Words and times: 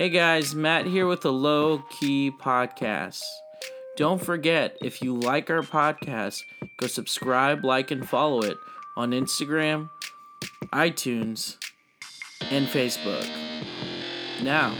Hey 0.00 0.08
guys, 0.08 0.54
Matt 0.54 0.86
here 0.86 1.06
with 1.06 1.20
the 1.20 1.30
Low 1.30 1.84
Key 1.90 2.30
Podcast. 2.30 3.22
Don't 3.98 4.18
forget, 4.18 4.78
if 4.80 5.02
you 5.02 5.14
like 5.14 5.50
our 5.50 5.60
podcast, 5.60 6.40
go 6.78 6.86
subscribe, 6.86 7.66
like, 7.66 7.90
and 7.90 8.08
follow 8.08 8.40
it 8.40 8.56
on 8.96 9.10
Instagram, 9.10 9.90
iTunes, 10.72 11.58
and 12.50 12.66
Facebook. 12.66 13.28
Now, 14.42 14.74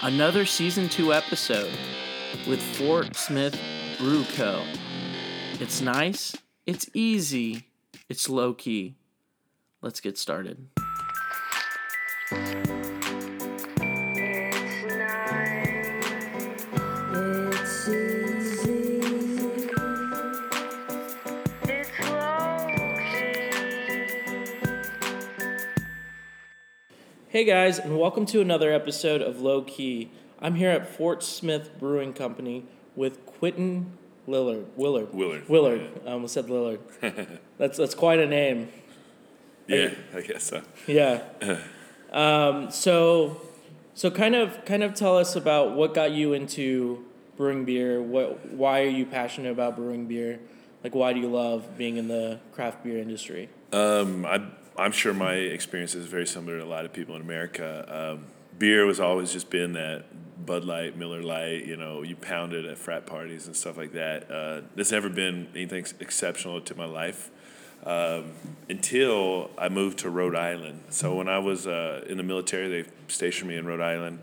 another 0.00 0.46
season 0.46 0.88
2 0.88 1.12
episode 1.12 1.70
with 2.48 2.62
Fort 2.62 3.14
Smith 3.14 3.60
Brew 3.98 4.24
Co. 4.36 4.64
It's 5.60 5.82
nice, 5.82 6.34
it's 6.64 6.88
easy, 6.94 7.66
it's 8.08 8.26
low 8.26 8.54
key. 8.54 8.94
Let's 9.82 10.00
get 10.00 10.16
started. 10.16 10.66
Hey 27.32 27.44
guys, 27.44 27.78
and 27.78 27.98
welcome 27.98 28.26
to 28.26 28.42
another 28.42 28.70
episode 28.74 29.22
of 29.22 29.40
Low 29.40 29.62
Key. 29.62 30.10
I'm 30.38 30.54
here 30.56 30.68
at 30.68 30.86
Fort 30.86 31.22
Smith 31.22 31.70
Brewing 31.78 32.12
Company 32.12 32.66
with 32.94 33.24
Quinton 33.24 33.96
Lillard. 34.28 34.66
Willard. 34.76 35.14
Willard. 35.14 35.48
Willard. 35.48 36.02
I 36.06 36.10
almost 36.10 36.34
said 36.34 36.48
Lillard. 36.48 36.80
that's 37.56 37.78
that's 37.78 37.94
quite 37.94 38.18
a 38.18 38.26
name. 38.26 38.68
Yeah, 39.66 39.94
I 40.14 40.20
guess 40.20 40.44
so. 40.44 40.60
Yeah. 40.86 41.22
um, 42.12 42.70
so, 42.70 43.40
so 43.94 44.10
kind 44.10 44.34
of 44.34 44.66
kind 44.66 44.82
of 44.82 44.92
tell 44.92 45.16
us 45.16 45.34
about 45.34 45.74
what 45.74 45.94
got 45.94 46.10
you 46.10 46.34
into 46.34 47.02
brewing 47.38 47.64
beer. 47.64 48.02
What 48.02 48.52
why 48.52 48.82
are 48.82 48.90
you 48.90 49.06
passionate 49.06 49.52
about 49.52 49.76
brewing 49.76 50.04
beer? 50.04 50.38
Like 50.84 50.94
why 50.94 51.14
do 51.14 51.20
you 51.20 51.30
love 51.30 51.78
being 51.78 51.96
in 51.96 52.08
the 52.08 52.40
craft 52.52 52.84
beer 52.84 52.98
industry? 52.98 53.48
Um, 53.72 54.26
I, 54.26 54.42
I'm 54.76 54.92
sure 54.92 55.12
my 55.12 55.34
experience 55.34 55.94
is 55.94 56.06
very 56.06 56.26
similar 56.26 56.58
to 56.58 56.64
a 56.64 56.66
lot 56.66 56.84
of 56.84 56.92
people 56.92 57.14
in 57.16 57.22
America. 57.22 58.12
Um, 58.14 58.24
beer 58.58 58.86
was 58.86 59.00
always 59.00 59.32
just 59.32 59.50
been 59.50 59.74
that 59.74 60.04
Bud 60.46 60.64
Light, 60.64 60.96
Miller 60.96 61.22
Lite. 61.22 61.66
You 61.66 61.76
know, 61.76 62.02
you 62.02 62.16
pound 62.16 62.52
it 62.52 62.64
at 62.64 62.78
frat 62.78 63.06
parties 63.06 63.46
and 63.46 63.54
stuff 63.56 63.76
like 63.76 63.92
that. 63.92 64.30
Uh, 64.30 64.62
there's 64.74 64.92
never 64.92 65.08
been 65.08 65.48
anything 65.54 65.84
exceptional 66.00 66.60
to 66.62 66.74
my 66.74 66.84
life 66.86 67.30
um, 67.84 68.32
until 68.68 69.50
I 69.58 69.68
moved 69.68 69.98
to 70.00 70.10
Rhode 70.10 70.36
Island. 70.36 70.84
So 70.88 71.14
when 71.14 71.28
I 71.28 71.38
was 71.38 71.66
uh, 71.66 72.04
in 72.08 72.16
the 72.16 72.22
military, 72.22 72.68
they 72.82 72.88
stationed 73.08 73.48
me 73.50 73.56
in 73.56 73.66
Rhode 73.66 73.80
Island, 73.80 74.20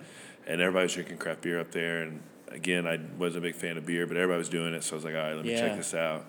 and 0.48 0.62
everybody 0.62 0.86
was 0.86 0.94
drinking 0.94 1.18
craft 1.18 1.42
beer 1.42 1.60
up 1.60 1.72
there. 1.72 2.02
And 2.02 2.22
again, 2.50 2.88
I 2.88 3.00
wasn't 3.18 3.46
a 3.46 3.48
big 3.48 3.56
fan 3.56 3.78
of 3.78 3.86
beer, 3.86 4.08
but 4.08 4.18
everybody 4.18 4.40
was 4.40 4.50
doing 4.50 4.74
it, 4.74 4.84
so 4.84 4.94
I 4.94 4.98
was 4.98 5.06
like, 5.06 5.16
all 5.16 5.22
right, 5.22 5.36
let 5.36 5.46
me 5.46 5.52
Yeah. 5.52 5.68
check 5.68 5.78
this 5.78 5.94
out. 5.94 6.26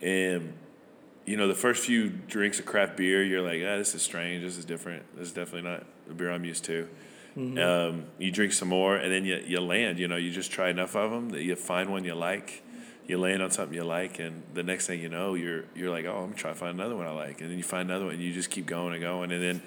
And 0.00 0.54
you 1.24 1.36
know, 1.36 1.46
the 1.46 1.54
first 1.54 1.84
few 1.84 2.08
drinks 2.08 2.58
of 2.58 2.66
craft 2.66 2.96
beer, 2.96 3.22
you're 3.22 3.42
like, 3.42 3.62
ah, 3.64 3.78
this 3.78 3.94
is 3.94 4.02
strange. 4.02 4.42
This 4.42 4.56
is 4.56 4.64
different. 4.64 5.04
This 5.16 5.28
is 5.28 5.32
definitely 5.32 5.70
not 5.70 5.84
the 6.06 6.14
beer 6.14 6.30
I'm 6.30 6.44
used 6.44 6.64
to. 6.64 6.88
Um, 7.58 8.04
you 8.18 8.30
drink 8.30 8.52
some 8.52 8.68
more, 8.68 8.96
and 8.96 9.10
then 9.10 9.24
you, 9.24 9.42
you 9.46 9.60
land. 9.60 9.98
You 9.98 10.08
know, 10.08 10.16
you 10.16 10.30
just 10.30 10.50
try 10.50 10.68
enough 10.68 10.94
of 10.96 11.10
them 11.10 11.30
that 11.30 11.42
you 11.42 11.56
find 11.56 11.90
one 11.90 12.04
you 12.04 12.14
like. 12.14 12.62
You 13.06 13.18
land 13.18 13.42
on 13.42 13.50
something 13.50 13.74
you 13.74 13.84
like, 13.84 14.18
and 14.18 14.42
the 14.54 14.62
next 14.62 14.86
thing 14.86 15.00
you 15.00 15.08
know, 15.08 15.34
you're 15.34 15.64
you're 15.74 15.90
like, 15.90 16.04
oh, 16.04 16.18
I'm 16.18 16.24
gonna 16.26 16.34
try 16.34 16.50
to 16.52 16.56
find 16.56 16.78
another 16.78 16.94
one 16.94 17.06
I 17.06 17.10
like, 17.10 17.40
and 17.40 17.50
then 17.50 17.58
you 17.58 17.64
find 17.64 17.90
another 17.90 18.04
one, 18.06 18.14
and 18.14 18.22
you 18.22 18.32
just 18.32 18.50
keep 18.50 18.66
going 18.66 18.92
and 18.92 19.02
going, 19.02 19.32
and 19.32 19.42
then 19.42 19.62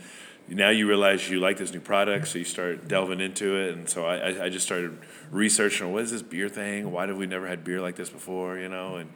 now 0.47 0.69
you 0.69 0.87
realize 0.87 1.29
you 1.29 1.39
like 1.39 1.57
this 1.57 1.73
new 1.73 1.79
product, 1.79 2.27
so 2.27 2.37
you 2.37 2.45
start 2.45 2.87
delving 2.87 3.19
into 3.19 3.55
it, 3.55 3.73
and 3.73 3.89
so 3.89 4.05
I, 4.05 4.15
I, 4.15 4.45
I 4.45 4.49
just 4.49 4.65
started 4.65 4.97
researching 5.31 5.91
what 5.91 6.03
is 6.03 6.11
this 6.11 6.21
beer 6.21 6.49
thing? 6.49 6.91
Why 6.91 7.07
have 7.07 7.17
we 7.17 7.25
never 7.25 7.47
had 7.47 7.63
beer 7.63 7.81
like 7.81 7.95
this 7.95 8.09
before? 8.09 8.57
You 8.57 8.69
know, 8.69 8.97
and 8.97 9.11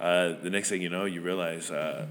uh, 0.00 0.34
the 0.42 0.50
next 0.50 0.68
thing 0.68 0.82
you 0.82 0.88
know, 0.88 1.04
you 1.04 1.20
realize 1.20 1.70
uh, 1.70 2.06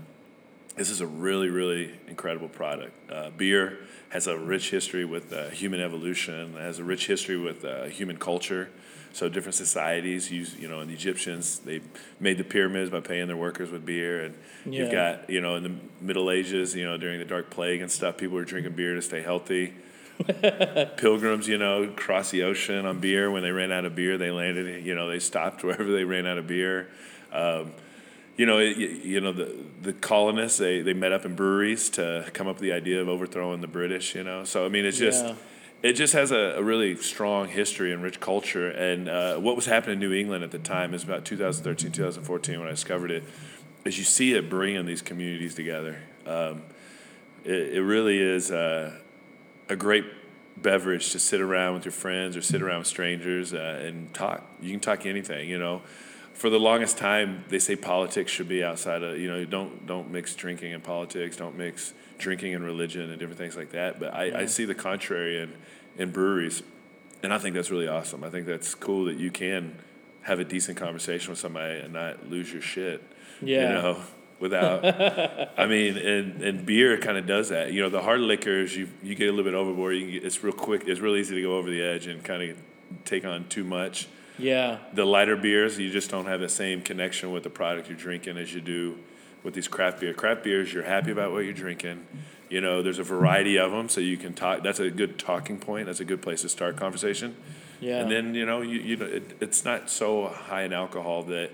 this 0.76 0.90
is 0.90 1.02
a 1.02 1.08
really, 1.08 1.50
really 1.50 1.94
incredible 2.08 2.50
product. 2.50 2.94
Uh, 3.12 3.30
beer 3.32 3.80
has 4.10 4.28
a 4.28 4.38
rich 4.38 4.70
history 4.72 5.06
with 5.06 5.32
uh, 5.34 5.50
human 5.50 5.80
evolution. 5.80 6.56
It 6.56 6.62
has 6.62 6.80
a 6.80 6.84
rich 6.84 7.08
history 7.08 7.38
with 7.38 7.64
uh, 7.66 7.86
human 7.86 8.18
culture. 8.18 8.70
So 9.12 9.30
different 9.30 9.54
societies 9.54 10.32
use, 10.32 10.56
you 10.56 10.68
know, 10.68 10.80
and 10.80 10.90
the 10.90 10.96
Egyptians 10.96 11.60
they 11.60 11.82
made 12.20 12.40
the 12.40 12.44
pyramids 12.44 12.90
by 12.90 13.00
paying 13.00 13.28
their 13.28 13.38
workers 13.38 13.70
with 13.70 13.86
beer, 13.86 14.24
and 14.24 14.36
you've 14.66 14.92
got, 14.92 15.30
you 15.30 15.40
know, 15.40 15.56
in 15.56 15.64
the 15.64 15.76
Middle 16.02 16.32
Ages, 16.32 16.74
you 16.74 16.84
know, 16.84 16.98
during 16.98 17.20
the 17.20 17.26
Dark 17.26 17.52
Plague 17.52 17.82
and 17.82 17.92
stuff, 17.92 18.18
people 18.18 18.36
were 18.36 18.44
drinking 18.44 18.74
beer 18.74 18.96
to 18.96 19.04
stay 19.04 19.22
healthy. 19.22 19.76
Pilgrims, 20.98 21.48
you 21.48 21.60
know, 21.60 21.94
cross 21.96 22.32
the 22.32 22.42
ocean 22.42 22.88
on 22.88 23.00
beer. 23.00 23.30
When 23.30 23.44
they 23.44 23.52
ran 23.52 23.72
out 23.72 23.86
of 23.86 23.96
beer, 23.96 24.18
they 24.18 24.32
landed, 24.32 24.84
you 24.84 24.96
know, 24.96 25.08
they 25.08 25.20
stopped 25.20 25.64
wherever 25.64 25.92
they 25.92 26.06
ran 26.06 26.26
out 26.26 26.40
of 26.40 26.48
beer. 26.48 26.90
Um, 27.34 27.74
you 28.38 28.46
know, 28.46 28.58
it, 28.58 28.78
you, 28.78 29.22
know 29.22 29.32
the 29.32 29.56
the 29.82 29.94
colonists 29.94 30.58
they, 30.58 30.82
they 30.82 30.94
met 30.94 31.12
up 31.12 31.26
in 31.26 31.36
breweries 31.36 31.90
to 31.92 32.30
come 32.34 32.48
up 32.48 32.56
with 32.56 32.64
the 32.64 32.72
idea 32.74 33.02
of 33.02 33.08
overthrowing 33.08 33.62
the 33.62 33.68
British. 33.68 34.16
You 34.16 34.24
know, 34.24 34.44
so 34.44 34.66
I 34.66 34.70
mean, 34.70 34.86
it's 34.86 34.98
just 34.98 35.24
Yeah. 35.24 35.36
it 35.84 35.94
just 35.94 36.14
has 36.14 36.32
a, 36.32 36.56
a 36.58 36.64
really 36.64 36.96
strong 36.96 37.48
history 37.48 37.92
and 37.92 38.02
rich 38.02 38.20
culture. 38.20 38.70
And 38.70 39.08
uh, 39.08 39.36
what 39.38 39.56
was 39.56 39.66
happening 39.66 39.94
in 39.94 40.00
New 40.00 40.14
England 40.14 40.44
at 40.44 40.52
the 40.52 40.60
time 40.60 40.94
is 40.94 41.04
about 41.04 41.26
2013, 41.26 41.92
2014 41.92 42.60
when 42.60 42.68
I 42.68 42.72
discovered 42.72 43.12
it. 43.12 43.24
Is 43.86 43.98
you 43.98 44.04
see 44.04 44.34
it 44.34 44.50
bringing 44.50 44.86
these 44.86 45.02
communities 45.02 45.56
together. 45.56 46.00
Um, 46.26 46.64
it, 47.44 47.74
it 47.74 47.84
really 47.84 48.18
is 48.18 48.50
uh, 48.50 48.98
a 49.70 49.76
great 49.76 50.06
beverage 50.58 51.12
to 51.12 51.20
sit 51.20 51.42
around 51.42 51.74
with 51.74 51.86
your 51.86 51.92
friends 51.92 52.38
or 52.38 52.42
sit 52.42 52.62
around 52.62 52.80
with 52.80 52.88
strangers 52.88 53.54
uh, 53.54 53.84
and 53.86 54.14
talk. 54.14 54.44
You 54.62 54.72
can 54.72 54.80
talk 54.80 55.06
anything, 55.06 55.50
you 55.50 55.60
know. 55.60 55.82
For 56.34 56.50
the 56.50 56.60
longest 56.60 56.98
time, 56.98 57.46
they 57.50 57.60
say 57.60 57.76
politics 57.76 58.32
should 58.32 58.50
be 58.50 58.64
outside 58.64 59.04
of 59.04 59.20
you 59.20 59.30
know 59.30 59.46
don't 59.46 59.86
don't 59.86 60.12
mix 60.12 60.36
drinking 60.36 60.74
and 60.74 60.84
politics, 60.84 61.38
don't 61.38 61.58
mix 61.58 61.94
drinking 62.18 62.56
and 62.56 62.64
religion 62.64 63.10
and 63.10 63.20
different 63.20 63.38
things 63.38 63.56
like 63.56 63.72
that. 63.72 64.00
But 64.00 64.14
I, 64.14 64.42
I 64.42 64.46
see 64.46 64.66
the 64.66 64.76
contrary 64.76 65.42
in 65.42 65.54
in 65.98 66.12
breweries, 66.12 66.64
and 67.22 67.34
I 67.34 67.38
think 67.38 67.56
that's 67.56 67.72
really 67.72 67.88
awesome. 67.88 68.24
I 68.24 68.30
think 68.30 68.48
that's 68.48 68.74
cool 68.76 69.06
that 69.06 69.18
you 69.18 69.32
can 69.32 69.78
have 70.24 70.40
a 70.40 70.44
decent 70.44 70.78
conversation 70.78 71.30
with 71.30 71.40
somebody 71.40 71.80
and 71.80 71.94
not 71.94 72.30
lose 72.30 72.52
your 72.52 72.62
shit. 72.62 73.04
Yeah. 73.42 73.62
You 73.62 73.70
know, 73.70 74.02
without 74.40 74.84
I 75.58 75.66
mean, 75.68 75.98
and, 75.98 76.42
and 76.42 76.66
beer 76.66 76.98
kind 76.98 77.18
of 77.18 77.28
does 77.28 77.50
that. 77.50 77.72
You 77.72 77.82
know, 77.82 77.90
the 77.90 78.02
hard 78.02 78.22
liquors, 78.22 78.76
you 78.76 78.90
you 79.02 79.16
get 79.16 79.30
a 79.30 79.32
little 79.32 79.46
bit 79.46 79.54
overboard. 79.54 79.96
You 79.96 80.12
get, 80.12 80.26
it's 80.26 80.44
real 80.44 80.54
quick. 80.54 80.84
It's 80.88 81.00
real 81.00 81.16
easy 81.16 81.36
to 81.36 81.42
go 81.42 81.58
over 81.58 81.70
the 81.70 81.82
edge 81.82 82.08
and 82.08 82.24
kind 82.24 82.50
of 82.50 82.58
take 83.06 83.26
on 83.26 83.48
too 83.48 83.64
much. 83.64 84.08
Yeah. 84.38 84.80
The 84.94 85.06
lighter 85.06 85.36
beers, 85.36 85.78
you 85.78 85.90
just 85.90 86.10
don't 86.10 86.26
have 86.26 86.40
the 86.40 86.50
same 86.50 86.82
connection 86.82 87.32
with 87.32 87.44
the 87.44 87.50
product 87.50 87.88
you're 87.90 87.98
drinking 87.98 88.38
as 88.38 88.54
you 88.54 88.62
do 88.62 88.98
with 89.44 89.54
these 89.54 89.68
craft 89.68 90.00
beer. 90.00 90.14
Craft 90.14 90.44
beers, 90.44 90.74
you're 90.74 90.84
happy 90.84 91.12
about 91.12 91.32
what 91.32 91.40
you're 91.40 91.54
drinking. 91.54 92.06
You 92.50 92.62
know, 92.62 92.82
there's 92.82 93.00
a 93.00 93.04
variety 93.04 93.58
of 93.58 93.72
them, 93.72 93.90
so 93.90 94.00
you 94.00 94.18
can 94.18 94.34
talk. 94.34 94.64
That's 94.64 94.80
a 94.80 94.90
good 94.90 95.18
talking 95.18 95.60
point. 95.60 95.88
That's 95.88 96.00
a 96.00 96.06
good 96.06 96.22
place 96.22 96.42
to 96.44 96.50
start 96.50 96.78
conversation. 96.78 97.36
Yeah. 97.80 98.00
And 98.00 98.12
then 98.12 98.36
you 98.36 98.46
know, 98.46 98.62
you 98.62 98.80
you 98.80 98.96
know, 98.96 99.06
it, 99.06 99.38
it's 99.42 99.66
not 99.66 99.90
so 99.90 100.28
high 100.28 100.64
in 100.64 100.74
alcohol 100.74 101.24
that 101.24 101.52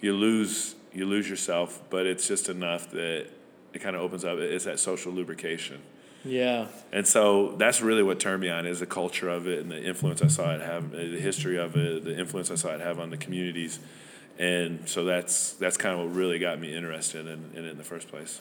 you 0.00 0.12
lose 0.12 0.74
you 0.92 1.06
lose 1.06 1.28
yourself, 1.28 1.82
but 1.90 2.06
it's 2.06 2.28
just 2.28 2.48
enough 2.48 2.90
that 2.90 3.26
it 3.72 3.78
kind 3.80 3.96
of 3.96 4.02
opens 4.02 4.24
up. 4.24 4.38
It's 4.38 4.66
that 4.66 4.78
social 4.78 5.12
lubrication. 5.12 5.80
Yeah. 6.24 6.66
And 6.92 7.06
so 7.06 7.54
that's 7.56 7.80
really 7.80 8.02
what 8.02 8.20
turned 8.20 8.40
me 8.40 8.48
on 8.48 8.66
is 8.66 8.80
the 8.80 8.86
culture 8.86 9.28
of 9.28 9.46
it 9.46 9.60
and 9.60 9.70
the 9.70 9.82
influence 9.82 10.22
I 10.22 10.28
saw 10.28 10.54
it 10.54 10.60
have, 10.60 10.92
the 10.92 11.20
history 11.20 11.58
of 11.58 11.76
it, 11.76 12.04
the 12.04 12.18
influence 12.18 12.50
I 12.50 12.54
saw 12.54 12.74
it 12.74 12.80
have 12.80 12.98
on 12.98 13.10
the 13.10 13.16
communities. 13.16 13.80
And 14.38 14.88
so 14.88 15.04
that's 15.04 15.52
that's 15.54 15.76
kind 15.76 15.98
of 15.98 16.06
what 16.06 16.14
really 16.14 16.38
got 16.38 16.58
me 16.58 16.74
interested 16.74 17.26
in, 17.26 17.50
in 17.54 17.64
it 17.64 17.70
in 17.70 17.78
the 17.78 17.84
first 17.84 18.08
place. 18.08 18.40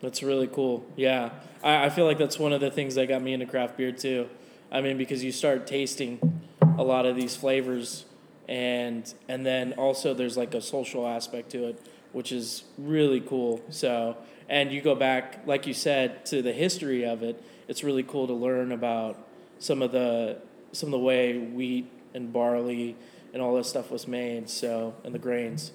That's 0.00 0.22
really 0.22 0.46
cool. 0.46 0.84
Yeah. 0.96 1.30
I, 1.62 1.86
I 1.86 1.90
feel 1.90 2.04
like 2.06 2.18
that's 2.18 2.38
one 2.38 2.52
of 2.52 2.60
the 2.60 2.70
things 2.70 2.94
that 2.94 3.06
got 3.08 3.22
me 3.22 3.32
into 3.32 3.46
craft 3.46 3.76
beer 3.76 3.92
too. 3.92 4.28
I 4.72 4.80
mean, 4.80 4.98
because 4.98 5.24
you 5.24 5.32
start 5.32 5.66
tasting 5.66 6.40
a 6.78 6.82
lot 6.82 7.06
of 7.06 7.16
these 7.16 7.36
flavors 7.36 8.04
and 8.48 9.14
and 9.28 9.46
then 9.46 9.72
also 9.74 10.12
there's 10.12 10.36
like 10.36 10.54
a 10.54 10.60
social 10.60 11.06
aspect 11.06 11.50
to 11.50 11.68
it, 11.68 11.80
which 12.12 12.32
is 12.32 12.64
really 12.76 13.20
cool. 13.20 13.62
So 13.70 14.16
and 14.50 14.72
you 14.72 14.82
go 14.82 14.96
back, 14.96 15.46
like 15.46 15.66
you 15.66 15.72
said, 15.72 16.26
to 16.26 16.42
the 16.42 16.52
history 16.52 17.04
of 17.04 17.22
it, 17.22 17.42
it's 17.68 17.84
really 17.84 18.02
cool 18.02 18.26
to 18.26 18.32
learn 18.34 18.72
about 18.72 19.16
some 19.60 19.80
of 19.80 19.92
the 19.92 20.38
some 20.72 20.88
of 20.88 20.92
the 20.92 20.98
way 20.98 21.38
wheat 21.38 21.90
and 22.14 22.32
barley 22.32 22.96
and 23.32 23.40
all 23.40 23.54
this 23.54 23.68
stuff 23.68 23.90
was 23.90 24.08
made, 24.08 24.50
so 24.50 24.94
and 25.04 25.14
the 25.14 25.18
grains. 25.18 25.70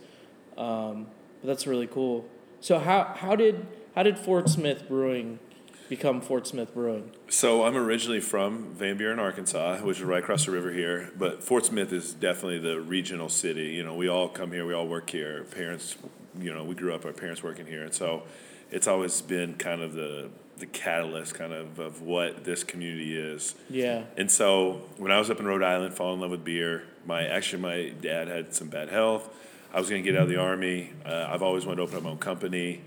Um, 0.57 1.07
but 1.42 1.48
that's 1.48 1.66
really 1.66 1.88
cool. 1.88 2.25
So 2.60 2.77
how 2.77 3.16
how 3.16 3.36
did 3.38 3.66
how 3.95 4.04
did 4.04 4.19
Fort 4.19 4.50
Smith 4.50 4.89
Brewing 4.89 5.39
become 5.88 6.19
Fort 6.19 6.45
Smith 6.45 6.74
Brewing? 6.74 7.12
So 7.30 7.63
I'm 7.63 7.78
originally 7.78 8.19
from 8.19 8.74
Van 8.74 8.98
Buren, 8.98 9.19
Arkansas, 9.19 9.78
which 9.78 10.00
is 10.00 10.04
right 10.04 10.21
across 10.21 10.45
the 10.45 10.51
river 10.51 10.71
here. 10.71 11.12
But 11.18 11.42
Fort 11.42 11.66
Smith 11.66 11.94
is 11.94 12.13
definitely 12.13 12.60
the 12.60 12.81
regional 12.81 13.30
city. 13.30 13.68
You 13.68 13.83
know, 13.86 13.95
we 13.95 14.10
all 14.10 14.28
come 14.28 14.51
here, 14.51 14.66
we 14.66 14.74
all 14.74 14.88
work 14.88 15.10
here. 15.10 15.45
Parents, 15.45 15.95
you 16.38 16.54
know, 16.54 16.66
we 16.66 16.75
grew 16.75 16.94
up, 16.94 17.06
our 17.06 17.13
parents 17.13 17.42
working 17.42 17.68
here, 17.68 17.83
and 17.83 17.94
so 17.94 18.24
it's 18.72 18.88
always 18.88 19.22
been 19.22 19.56
kind 19.56 19.82
of 19.82 19.94
the 19.94 20.30
the 20.58 20.66
catalyst 20.66 21.34
kind 21.34 21.52
of 21.52 21.80
of 21.80 22.02
what 22.02 22.44
this 22.46 22.64
community 22.64 23.16
is. 23.18 23.56
Yeah. 23.70 24.04
And 24.18 24.32
so 24.32 24.82
when 24.98 25.12
I 25.12 25.20
was 25.20 25.30
up 25.30 25.40
in 25.40 25.46
Rhode 25.46 25.64
Island, 25.64 25.94
fall 25.94 26.14
in 26.14 26.20
love 26.22 26.32
with 26.32 26.44
beer. 26.46 26.84
My 27.06 27.24
actually 27.28 27.62
my 27.62 27.90
dad 28.02 28.28
had 28.28 28.54
some 28.54 28.70
bad 28.70 28.90
health. 28.90 29.30
I 29.74 29.80
was 29.80 29.90
going 29.90 30.02
to 30.02 30.10
get 30.10 30.18
out 30.18 30.24
of 30.24 30.30
the 30.30 30.38
army. 30.40 30.94
Uh, 31.06 31.28
I've 31.30 31.42
always 31.44 31.66
wanted 31.66 31.78
to 31.78 31.82
open 31.84 31.98
up 31.98 32.04
my 32.04 32.10
own 32.12 32.18
company. 32.18 32.82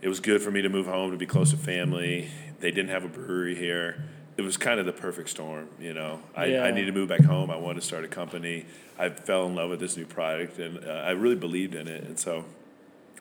It 0.00 0.08
was 0.08 0.20
good 0.20 0.40
for 0.40 0.50
me 0.52 0.62
to 0.62 0.68
move 0.68 0.86
home 0.86 1.10
to 1.10 1.16
be 1.16 1.26
close 1.26 1.50
to 1.50 1.56
family. 1.56 2.28
They 2.60 2.70
didn't 2.70 2.90
have 2.90 3.04
a 3.04 3.08
brewery 3.08 3.56
here. 3.56 4.04
It 4.36 4.42
was 4.42 4.56
kind 4.56 4.78
of 4.78 4.86
the 4.86 4.92
perfect 4.92 5.28
storm, 5.28 5.68
you 5.80 5.92
know. 5.92 6.20
I, 6.36 6.44
Yeah. 6.46 6.62
I 6.64 6.70
needed 6.70 6.86
to 6.86 6.92
move 6.92 7.08
back 7.08 7.24
home. 7.24 7.50
I 7.50 7.56
wanted 7.56 7.80
to 7.80 7.86
start 7.86 8.04
a 8.04 8.08
company. 8.08 8.64
I 8.98 9.08
fell 9.08 9.46
in 9.46 9.54
love 9.56 9.70
with 9.70 9.80
this 9.80 9.96
new 9.96 10.06
product, 10.06 10.58
and 10.58 10.82
uh, 10.84 10.88
I 10.90 11.10
really 11.10 11.34
believed 11.34 11.74
in 11.74 11.88
it. 11.88 12.04
And 12.04 12.18
so 12.18 12.44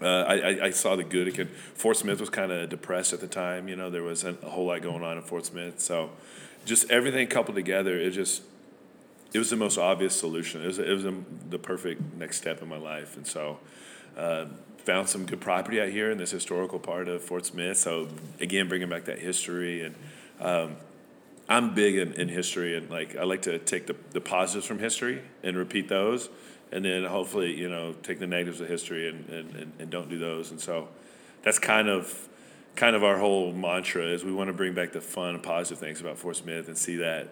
uh, 0.01 0.05
I, 0.05 0.65
I- 0.65 0.71
saw 0.71 0.95
the 0.95 1.03
good 1.03 1.27
it 1.27 1.35
could. 1.35 1.49
Fort 1.49 1.97
Smith 1.97 2.19
was 2.19 2.29
kind 2.29 2.51
of 2.51 2.69
depressed 2.69 3.11
at 3.13 3.19
the 3.19 3.27
time. 3.27 3.67
You 3.67 3.75
know, 3.75 3.89
there 3.89 4.03
wasn't 4.03 4.43
a 4.43 4.49
whole 4.49 4.67
lot 4.67 4.81
going 4.81 5.03
on 5.03 5.17
in 5.17 5.23
Fort 5.23 5.45
Smith. 5.45 5.79
So 5.79 6.11
just 6.65 6.89
everything 6.89 7.27
coupled 7.27 7.55
together, 7.55 7.99
it 7.99 8.11
just 8.11 8.43
it 9.33 9.39
was 9.39 9.49
the 9.49 9.55
most 9.55 9.77
obvious 9.77 10.17
solution. 10.17 10.61
It 10.63 10.67
was 10.67 10.79
it 10.79 10.89
was 10.89 11.03
the 11.03 11.15
the 11.49 11.59
perfect 11.59 12.01
next 12.17 12.37
step 12.37 12.61
in 12.61 12.67
my 12.67 12.77
life, 12.77 13.15
and 13.17 13.27
so 13.27 13.59
uh, 14.17 14.45
found 14.85 15.09
some 15.09 15.25
good 15.25 15.41
property 15.41 15.79
out 15.81 15.89
here 15.89 16.09
in 16.11 16.17
this 16.17 16.31
historical 16.31 16.79
part 16.79 17.07
of 17.07 17.21
Fort 17.23 17.45
Smith. 17.45 17.77
So 17.77 18.07
again, 18.39 18.67
bringing 18.67 18.89
back 18.89 19.05
that 19.05 19.19
history, 19.19 19.83
and 19.83 19.95
um, 20.39 20.77
I'm 21.47 21.73
big 21.73 21.95
in, 21.95 22.13
in 22.13 22.27
history, 22.29 22.75
and 22.75 22.89
like 22.89 23.15
I 23.15 23.23
like 23.23 23.43
to 23.43 23.59
take 23.59 23.87
the 23.87 23.95
the 24.11 24.21
positives 24.21 24.65
from 24.65 24.79
history 24.79 25.21
and 25.43 25.57
repeat 25.57 25.89
those, 25.89 26.29
and 26.71 26.85
then 26.85 27.03
hopefully 27.05 27.55
you 27.55 27.69
know 27.69 27.93
take 28.03 28.19
the 28.19 28.27
negatives 28.27 28.61
of 28.61 28.67
history 28.67 29.09
and 29.09 29.27
and, 29.29 29.71
and, 29.79 29.89
don't 29.89 30.09
do 30.09 30.19
those. 30.19 30.51
And 30.51 30.59
so 30.59 30.89
that's 31.43 31.59
kind 31.59 31.87
of 31.87 32.29
kind 32.75 32.95
of 32.95 33.03
our 33.03 33.17
whole 33.17 33.51
mantra 33.51 34.05
is 34.05 34.23
we 34.23 34.31
want 34.31 34.47
to 34.47 34.53
bring 34.53 34.73
back 34.73 34.93
the 34.93 35.01
fun 35.01 35.35
and 35.35 35.43
positive 35.43 35.79
things 35.79 35.99
about 35.99 36.17
Fort 36.17 36.37
Smith 36.37 36.67
and 36.67 36.77
see 36.77 36.97
that 36.97 37.27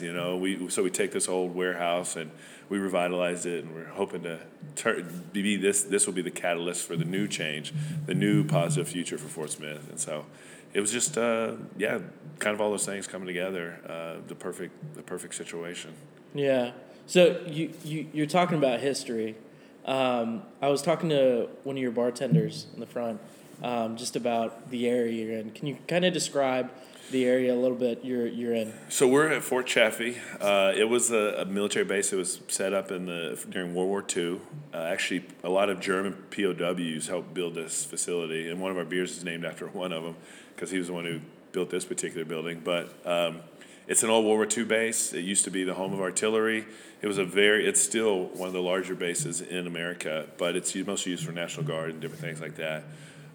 Yeah. 0.00 0.08
You 0.08 0.12
know, 0.12 0.36
we 0.36 0.68
so 0.68 0.82
we 0.82 0.90
take 0.90 1.12
this 1.12 1.28
old 1.28 1.54
warehouse 1.54 2.16
and 2.16 2.30
we 2.68 2.78
revitalized 2.78 3.46
it, 3.46 3.64
and 3.64 3.74
we're 3.74 3.84
hoping 3.84 4.22
to 4.22 4.38
turn 4.74 5.28
be 5.32 5.56
this. 5.56 5.82
This 5.82 6.06
will 6.06 6.14
be 6.14 6.22
the 6.22 6.30
catalyst 6.30 6.86
for 6.86 6.96
the 6.96 7.04
new 7.04 7.28
change, 7.28 7.74
the 8.06 8.14
new 8.14 8.44
positive 8.44 8.88
future 8.88 9.18
for 9.18 9.28
Fort 9.28 9.50
Smith. 9.50 9.88
And 9.90 10.00
so, 10.00 10.24
it 10.72 10.80
was 10.80 10.90
just 10.90 11.18
uh, 11.18 11.52
yeah, 11.76 11.98
kind 12.38 12.54
of 12.54 12.60
all 12.60 12.70
those 12.70 12.86
things 12.86 13.06
coming 13.06 13.26
together. 13.26 13.80
Uh, 13.86 14.26
the 14.26 14.34
perfect 14.34 14.94
the 14.94 15.02
perfect 15.02 15.34
situation. 15.34 15.92
Yeah. 16.34 16.72
So 17.06 17.40
you, 17.46 17.72
you 17.84 18.06
you're 18.12 18.26
talking 18.26 18.56
about 18.56 18.80
history. 18.80 19.36
Um, 19.84 20.42
I 20.62 20.68
was 20.68 20.80
talking 20.80 21.10
to 21.10 21.48
one 21.62 21.76
of 21.76 21.82
your 21.82 21.90
bartenders 21.90 22.66
in 22.72 22.80
the 22.80 22.86
front, 22.86 23.20
um, 23.62 23.96
just 23.96 24.16
about 24.16 24.70
the 24.70 24.88
area 24.88 25.12
you're 25.12 25.38
in. 25.38 25.50
Can 25.50 25.66
you 25.66 25.76
kind 25.86 26.06
of 26.06 26.14
describe 26.14 26.70
the 27.10 27.26
area 27.26 27.52
a 27.52 27.56
little 27.56 27.76
bit 27.76 28.02
you're 28.02 28.26
you're 28.26 28.54
in? 28.54 28.72
So 28.88 29.06
we're 29.06 29.28
at 29.28 29.42
Fort 29.42 29.66
Chaffee. 29.66 30.16
Uh, 30.40 30.72
it 30.74 30.84
was 30.84 31.10
a, 31.10 31.42
a 31.42 31.44
military 31.44 31.84
base 31.84 32.10
that 32.10 32.16
was 32.16 32.40
set 32.48 32.72
up 32.72 32.90
in 32.90 33.04
the 33.04 33.38
during 33.50 33.74
World 33.74 33.88
War 33.88 34.04
II. 34.16 34.40
Uh, 34.72 34.78
actually, 34.78 35.26
a 35.42 35.50
lot 35.50 35.68
of 35.68 35.80
German 35.80 36.14
POWs 36.30 37.08
helped 37.08 37.34
build 37.34 37.54
this 37.54 37.84
facility, 37.84 38.48
and 38.48 38.62
one 38.62 38.70
of 38.70 38.78
our 38.78 38.86
beers 38.86 39.18
is 39.18 39.24
named 39.24 39.44
after 39.44 39.66
one 39.66 39.92
of 39.92 40.02
them 40.02 40.16
because 40.54 40.70
he 40.70 40.78
was 40.78 40.86
the 40.86 40.94
one 40.94 41.04
who 41.04 41.20
built 41.52 41.68
this 41.68 41.84
particular 41.84 42.24
building. 42.24 42.62
But 42.64 42.94
um, 43.06 43.40
it's 43.86 44.02
an 44.02 44.10
old 44.10 44.24
World 44.24 44.38
War 44.38 44.48
II 44.58 44.64
base. 44.64 45.12
It 45.12 45.24
used 45.24 45.44
to 45.44 45.50
be 45.50 45.64
the 45.64 45.74
home 45.74 45.92
of 45.92 46.00
artillery. 46.00 46.66
It 47.02 47.06
was 47.06 47.18
a 47.18 47.24
very. 47.24 47.66
It's 47.66 47.80
still 47.80 48.26
one 48.28 48.46
of 48.46 48.54
the 48.54 48.62
larger 48.62 48.94
bases 48.94 49.40
in 49.40 49.66
America, 49.66 50.26
but 50.38 50.56
it's 50.56 50.74
mostly 50.74 51.12
used 51.12 51.24
for 51.24 51.32
National 51.32 51.66
Guard 51.66 51.90
and 51.90 52.00
different 52.00 52.22
things 52.22 52.40
like 52.40 52.56
that. 52.56 52.84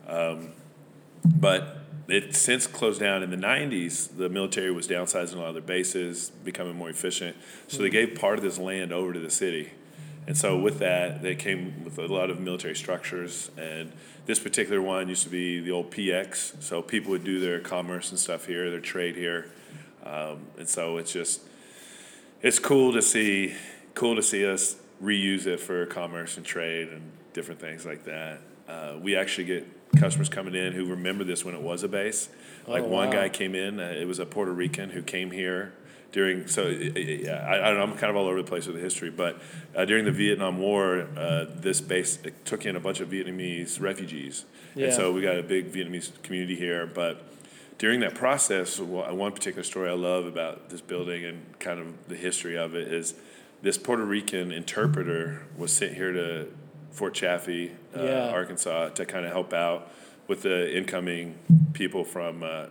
Um, 0.08 0.50
but 1.24 1.78
it 2.08 2.36
since 2.36 2.66
closed 2.66 3.00
down 3.00 3.22
in 3.22 3.30
the 3.30 3.38
90s 3.38 4.18
the 4.18 4.30
military 4.30 4.72
was 4.72 4.88
downsizing 4.88 5.36
a 5.36 5.40
lot 5.40 5.50
of 5.50 5.54
their 5.54 5.62
bases 5.62 6.32
becoming 6.44 6.76
more 6.76 6.90
efficient 6.90 7.36
so 7.68 7.82
they 7.82 7.90
gave 7.90 8.16
part 8.16 8.38
of 8.38 8.44
this 8.44 8.58
land 8.58 8.92
over 8.92 9.14
to 9.14 9.20
the 9.20 9.30
city 9.30 9.72
and 10.26 10.38
so 10.38 10.58
with 10.58 10.80
that 10.80 11.22
they 11.22 11.36
came 11.36 11.84
with 11.84 11.98
a 12.00 12.08
lot 12.08 12.30
of 12.30 12.40
military 12.40 12.76
structures 12.76 13.52
and 13.58 13.92
this 14.26 14.40
particular 14.40 14.82
one 14.82 15.08
used 15.08 15.24
to 15.24 15.30
be 15.30 15.60
the 15.60 15.72
old 15.72 15.92
px 15.92 16.62
so 16.62 16.82
people 16.82 17.12
would 17.12 17.24
do 17.24 17.40
their 17.40 17.60
commerce 17.60 18.10
and 18.10 18.20
stuff 18.20 18.46
here 18.46 18.70
their 18.72 18.80
trade 18.80 19.16
here 19.16 19.52
um, 20.06 20.40
and 20.58 20.68
so 20.68 20.98
it's 20.98 21.12
just 21.12 21.42
it's 22.42 22.60
cool 22.60 22.94
to 22.94 23.02
see 23.02 23.54
cool 23.94 24.16
to 24.16 24.24
see 24.24 24.46
us 24.46 24.76
reuse 25.04 25.46
it 25.48 25.60
for 25.60 25.86
commerce 25.86 26.38
and 26.38 26.46
trade 26.46 26.90
and 26.90 27.02
different 27.34 27.60
things 27.60 27.86
like 27.86 28.04
that. 28.06 28.40
Uh, 28.68 28.96
we 29.02 29.16
actually 29.16 29.46
get 29.46 29.66
customers 29.98 30.30
coming 30.30 30.54
in 30.56 30.74
who 30.74 30.86
remember 30.86 31.24
this 31.24 31.44
when 31.44 31.56
it 31.56 31.62
was 31.62 31.84
a 31.84 31.88
base. 31.88 32.30
Like 32.68 32.84
Oh, 32.84 32.88
one 32.88 33.08
wow. 33.08 33.14
guy 33.14 33.30
came 33.30 33.56
in, 33.56 33.80
uh, 33.80 33.84
it 33.98 34.06
was 34.08 34.20
a 34.20 34.26
Puerto 34.26 34.52
Rican 34.52 34.90
who 34.92 35.02
came 35.02 35.32
here 35.32 35.74
during. 36.12 36.48
So 36.48 36.68
yeah, 36.68 37.46
I, 37.48 37.66
I 37.66 37.70
don't 37.70 37.78
know, 37.78 37.84
I'm 37.84 37.98
kind 37.98 38.10
of 38.12 38.16
all 38.16 38.28
over 38.28 38.42
the 38.42 38.48
place 38.48 38.68
with 38.68 38.76
the 38.76 38.82
history, 38.82 39.10
but 39.10 39.42
uh, 39.76 39.86
during 39.86 40.06
the 40.06 40.12
Vietnam 40.12 40.60
War, 40.60 41.08
uh, 41.18 41.46
this 41.56 41.82
base 41.82 42.20
took 42.46 42.66
in 42.66 42.76
a 42.76 42.80
bunch 42.80 43.00
of 43.00 43.10
Vietnamese 43.10 43.80
refugees, 43.82 44.46
Yeah. 44.76 44.88
and 44.88 44.94
so 44.94 45.12
we 45.12 45.22
got 45.22 45.38
a 45.40 45.44
big 45.44 45.72
Vietnamese 45.72 46.12
community 46.22 46.56
here, 46.56 46.86
but 46.86 47.24
during 47.80 48.02
that 48.02 48.14
process, 48.14 48.80
one 48.80 49.32
particular 49.32 49.64
story 49.64 49.90
I 49.90 49.94
love 49.94 50.26
about 50.26 50.70
this 50.70 50.82
building 50.82 51.26
and 51.26 51.60
kind 51.60 51.80
of 51.80 51.88
the 52.08 52.16
history 52.16 52.58
of 52.58 52.76
it 52.76 52.94
is 52.94 53.16
this 53.62 53.78
Puerto 53.78 54.04
Rican 54.06 54.52
interpreter 54.52 55.44
was 55.58 55.72
sent 55.72 55.94
here 55.96 56.12
to 56.14 56.48
Fort 56.92 57.14
Chaffee, 57.14 57.72
uh, 57.98 58.04
Yeah. 58.04 58.30
Arkansas, 58.30 58.90
to 58.90 59.06
kind 59.06 59.26
of 59.26 59.32
help 59.32 59.54
out 59.54 59.92
with 60.28 60.42
the 60.44 60.78
incoming 60.78 61.36
people 61.74 62.04
from. 62.04 62.44
Uh, 62.44 62.66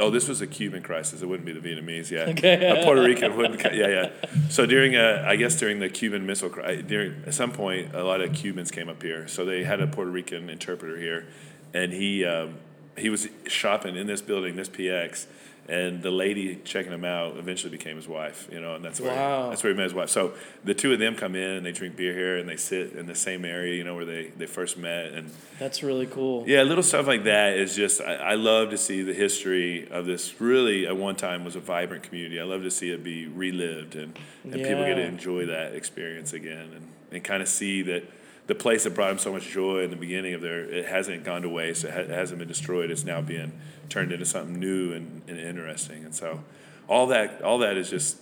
oh, 0.00 0.10
this 0.10 0.26
was 0.28 0.40
a 0.40 0.46
Cuban 0.46 0.82
crisis. 0.82 1.20
It 1.22 1.26
wouldn't 1.26 1.46
be 1.46 1.52
the 1.52 1.60
Vietnamese, 1.60 2.10
yeah. 2.10 2.20
Okay. 2.30 2.66
a 2.80 2.82
Puerto 2.84 3.02
Rican 3.02 3.36
wouldn't. 3.36 3.62
Yeah, 3.62 3.88
yeah. 3.88 4.10
So 4.48 4.64
during, 4.66 4.96
uh, 4.96 5.24
I 5.26 5.36
guess 5.36 5.58
during 5.58 5.80
the 5.80 5.88
Cuban 5.90 6.24
Missile 6.26 6.48
Crisis, 6.50 6.84
during 6.86 7.22
at 7.26 7.34
some 7.34 7.52
point, 7.52 7.94
a 7.94 8.04
lot 8.04 8.20
of 8.22 8.32
Cubans 8.32 8.70
came 8.70 8.88
up 8.88 9.02
here. 9.02 9.28
So 9.28 9.44
they 9.44 9.64
had 9.64 9.80
a 9.80 9.86
Puerto 9.86 10.10
Rican 10.10 10.48
interpreter 10.48 10.96
here, 10.98 11.26
and 11.74 11.92
he 11.92 12.24
um, 12.24 12.54
he 12.96 13.10
was 13.10 13.28
shopping 13.46 13.96
in 13.96 14.06
this 14.06 14.22
building, 14.22 14.56
this 14.56 14.68
PX, 14.68 15.26
and 15.68 16.00
the 16.00 16.12
lady 16.12 16.54
checking 16.64 16.92
him 16.92 17.04
out 17.04 17.36
eventually 17.38 17.70
became 17.72 17.96
his 17.96 18.06
wife. 18.06 18.48
You 18.52 18.60
know, 18.60 18.76
and 18.76 18.84
that's 18.84 19.00
where 19.00 19.10
Wow. 19.12 19.50
that's 19.50 19.62
where 19.64 19.72
he 19.72 19.76
met 19.76 19.82
his 19.84 19.94
wife. 19.94 20.10
So 20.10 20.34
the 20.64 20.74
two 20.74 20.92
of 20.92 21.00
them 21.00 21.16
come 21.16 21.34
in 21.34 21.50
and 21.50 21.66
they 21.66 21.72
drink 21.72 21.96
beer 21.96 22.12
here 22.14 22.36
and 22.38 22.48
they 22.48 22.56
sit 22.56 22.92
in 22.92 23.06
the 23.06 23.16
same 23.16 23.44
area, 23.44 23.74
you 23.74 23.82
know, 23.82 23.96
where 23.96 24.04
they 24.04 24.28
they 24.36 24.46
first 24.46 24.78
met 24.78 25.12
and. 25.12 25.30
That's 25.58 25.82
really 25.82 26.06
cool. 26.06 26.44
Yeah, 26.46 26.62
little 26.62 26.84
stuff 26.84 27.06
like 27.08 27.24
that 27.24 27.56
is 27.56 27.74
just 27.74 28.00
I, 28.00 28.14
I 28.14 28.34
love 28.34 28.70
to 28.70 28.78
see 28.78 29.02
the 29.02 29.14
history 29.14 29.88
of 29.90 30.06
this. 30.06 30.40
Really, 30.40 30.86
at 30.86 30.96
one 30.96 31.16
time 31.16 31.44
was 31.44 31.56
a 31.56 31.60
vibrant 31.60 32.04
community. 32.04 32.38
I 32.38 32.44
love 32.44 32.62
to 32.62 32.70
see 32.70 32.90
it 32.92 33.02
be 33.02 33.26
relived 33.26 33.96
and, 33.96 34.16
and 34.44 34.52
people 34.54 34.84
get 34.84 34.94
to 34.94 35.02
enjoy 35.04 35.46
that 35.46 35.74
experience 35.74 36.32
again 36.32 36.70
and, 36.76 36.88
and 37.10 37.24
kind 37.24 37.42
of 37.42 37.48
see 37.48 37.82
that 37.82 38.04
the 38.46 38.54
place 38.54 38.84
that 38.84 38.94
brought 38.94 39.08
them 39.08 39.18
so 39.18 39.32
much 39.32 39.48
joy 39.48 39.80
in 39.80 39.90
the 39.90 39.96
beginning 39.96 40.34
of 40.34 40.40
their 40.40 40.64
it 40.64 40.86
hasn't 40.86 41.24
gone 41.24 41.42
to 41.42 41.48
waste. 41.48 41.84
It, 41.84 41.92
ha- 41.92 42.00
it 42.00 42.10
hasn't 42.10 42.38
been 42.38 42.48
destroyed. 42.48 42.90
It's 42.90 43.04
now 43.04 43.20
being 43.20 43.52
turned 43.88 44.12
into 44.12 44.24
something 44.24 44.58
new 44.58 44.92
and, 44.92 45.22
and 45.26 45.38
interesting. 45.38 46.04
And 46.04 46.14
so 46.14 46.42
all 46.88 47.06
that 47.08 47.42
all 47.42 47.58
that 47.58 47.76
is 47.76 47.90
just 47.90 48.18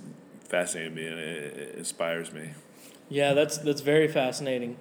fascinating 0.48 0.94
to 0.94 1.00
me 1.02 1.06
and 1.06 1.18
it, 1.18 1.56
it 1.56 1.74
inspires 1.76 2.32
me. 2.32 2.50
Yeah, 3.08 3.34
that's 3.34 3.58
that's 3.58 3.82
very 3.82 4.08
fascinating. 4.08 4.76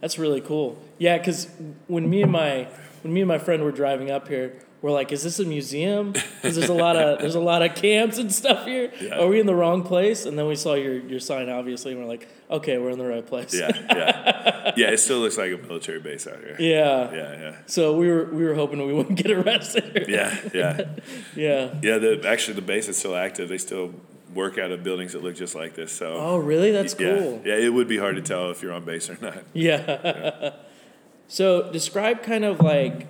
That's 0.00 0.18
really 0.18 0.40
cool. 0.40 0.78
Yeah, 0.98 1.18
because 1.18 1.48
when 1.88 2.08
me 2.08 2.22
and 2.22 2.32
my 2.32 2.68
when 3.02 3.12
me 3.12 3.20
and 3.20 3.28
my 3.28 3.38
friend 3.38 3.62
were 3.62 3.72
driving 3.72 4.10
up 4.10 4.28
here, 4.28 4.54
we're 4.86 4.92
like, 4.92 5.10
"Is 5.10 5.22
this 5.24 5.40
a 5.40 5.44
museum? 5.44 6.12
Because 6.12 6.54
there's 6.56 6.70
a 6.70 6.74
lot 6.74 6.94
of 6.96 7.18
there's 7.18 7.34
a 7.34 7.40
lot 7.40 7.62
of 7.62 7.74
camps 7.74 8.18
and 8.18 8.32
stuff 8.32 8.64
here. 8.66 8.92
Yeah. 9.00 9.18
Are 9.18 9.26
we 9.26 9.40
in 9.40 9.46
the 9.46 9.54
wrong 9.54 9.82
place?" 9.82 10.24
And 10.26 10.38
then 10.38 10.46
we 10.46 10.54
saw 10.54 10.74
your 10.74 10.94
your 10.98 11.18
sign, 11.20 11.48
obviously, 11.48 11.90
and 11.92 12.00
we're 12.00 12.06
like, 12.06 12.28
"Okay, 12.48 12.78
we're 12.78 12.90
in 12.90 12.98
the 12.98 13.06
right 13.06 13.26
place." 13.26 13.52
Yeah, 13.52 13.70
yeah, 13.90 14.72
yeah. 14.76 14.90
It 14.90 14.98
still 14.98 15.18
looks 15.18 15.36
like 15.36 15.52
a 15.52 15.56
military 15.56 15.98
base 16.00 16.26
out 16.28 16.38
here. 16.38 16.56
yeah. 16.60 17.12
Yeah, 17.12 17.40
yeah, 17.40 17.56
So 17.66 17.96
we 17.96 18.08
were 18.08 18.26
we 18.26 18.44
were 18.44 18.54
hoping 18.54 18.86
we 18.86 18.92
wouldn't 18.94 19.18
get 19.22 19.30
arrested. 19.32 20.06
yeah, 20.08 20.38
yeah. 20.54 20.80
yeah. 21.34 21.74
Yeah, 21.82 21.98
the 21.98 22.22
actually 22.26 22.54
the 22.54 22.62
base 22.62 22.88
is 22.88 22.96
still 22.96 23.16
active. 23.16 23.48
They 23.48 23.58
still 23.58 23.92
work 24.34 24.58
out 24.58 24.70
of 24.70 24.84
buildings 24.84 25.12
that 25.14 25.22
look 25.22 25.34
just 25.34 25.54
like 25.54 25.74
this. 25.74 25.90
So 25.92 26.14
Oh, 26.14 26.36
really? 26.36 26.70
That's 26.70 26.94
yeah, 26.98 27.16
cool. 27.18 27.42
yeah, 27.44 27.54
it 27.56 27.72
would 27.72 27.88
be 27.88 27.96
hard 27.98 28.16
to 28.16 28.22
tell 28.22 28.50
if 28.50 28.62
you're 28.62 28.72
on 28.72 28.84
base 28.84 29.08
or 29.10 29.18
not. 29.20 29.38
Yeah. 29.54 30.50
so 31.28 31.72
describe 31.72 32.22
kind 32.22 32.44
of 32.44 32.60
like 32.60 33.08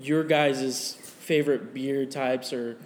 your 0.00 0.24
guys' 0.24 0.94
favorite 0.94 1.74
beer 1.74 2.06
types 2.06 2.52
or 2.52 2.76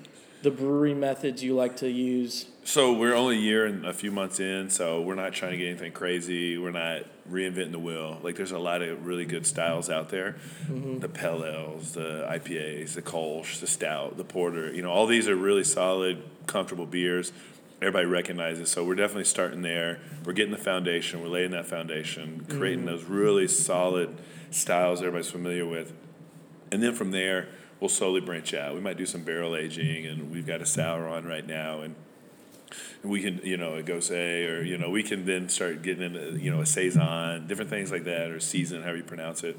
the 0.42 0.50
brewery 0.50 0.94
methods 0.94 1.42
you 1.42 1.54
like 1.54 1.76
to 1.76 1.90
use. 1.90 2.46
So 2.64 2.92
we're 2.92 3.14
only 3.14 3.36
a 3.36 3.40
year 3.40 3.66
and 3.66 3.84
a 3.84 3.92
few 3.92 4.10
months 4.10 4.38
in, 4.38 4.70
so 4.70 5.00
we're 5.00 5.14
not 5.14 5.32
trying 5.32 5.52
to 5.52 5.56
get 5.56 5.68
anything 5.68 5.92
crazy. 5.92 6.56
We're 6.56 6.70
not 6.70 7.02
reinventing 7.30 7.72
the 7.72 7.78
wheel. 7.78 8.18
Like 8.22 8.36
there's 8.36 8.52
a 8.52 8.58
lot 8.58 8.82
of 8.82 9.04
really 9.04 9.24
good 9.24 9.46
styles 9.46 9.90
out 9.90 10.10
there. 10.10 10.36
Mm-hmm. 10.66 10.98
The 10.98 11.08
Pale 11.08 11.44
Ales, 11.44 11.92
the 11.92 12.26
IPAs, 12.30 12.94
the 12.94 13.02
Kolsch, 13.02 13.60
the 13.60 13.66
Stout, 13.66 14.16
the 14.16 14.24
Porter. 14.24 14.72
You 14.72 14.82
know, 14.82 14.90
all 14.90 15.06
these 15.06 15.28
are 15.28 15.36
really 15.36 15.64
solid, 15.64 16.22
comfortable 16.46 16.86
beers. 16.86 17.32
Everybody 17.82 18.06
recognizes. 18.06 18.70
So 18.70 18.84
we're 18.84 18.94
definitely 18.94 19.24
starting 19.24 19.62
there. 19.62 20.00
We're 20.24 20.34
getting 20.34 20.52
the 20.52 20.58
foundation. 20.58 21.22
We're 21.22 21.28
laying 21.28 21.52
that 21.52 21.66
foundation, 21.66 22.46
creating 22.48 22.80
mm-hmm. 22.80 22.88
those 22.88 23.04
really 23.04 23.48
solid 23.48 24.16
styles 24.50 25.00
everybody's 25.00 25.30
familiar 25.30 25.66
with. 25.66 25.92
And 26.72 26.82
then 26.82 26.94
from 26.94 27.10
there, 27.10 27.48
we'll 27.80 27.88
slowly 27.88 28.20
branch 28.20 28.54
out. 28.54 28.74
We 28.74 28.80
might 28.80 28.96
do 28.96 29.06
some 29.06 29.22
barrel 29.22 29.56
aging, 29.56 30.06
and 30.06 30.30
we've 30.30 30.46
got 30.46 30.60
a 30.60 30.66
sour 30.66 31.08
on 31.08 31.24
right 31.24 31.46
now, 31.46 31.80
and 31.80 31.94
we 33.02 33.22
can, 33.22 33.40
you 33.42 33.56
know, 33.56 33.74
a 33.74 33.82
gose, 33.82 34.10
or 34.48 34.62
you 34.62 34.78
know, 34.78 34.90
we 34.90 35.02
can 35.02 35.24
then 35.24 35.48
start 35.48 35.82
getting 35.82 36.02
into, 36.04 36.38
you 36.38 36.50
know, 36.50 36.60
a 36.60 36.66
saison, 36.66 37.46
different 37.46 37.70
things 37.70 37.90
like 37.90 38.04
that, 38.04 38.30
or 38.30 38.38
season, 38.40 38.82
however 38.82 38.98
you 38.98 39.02
pronounce 39.02 39.42
it. 39.42 39.58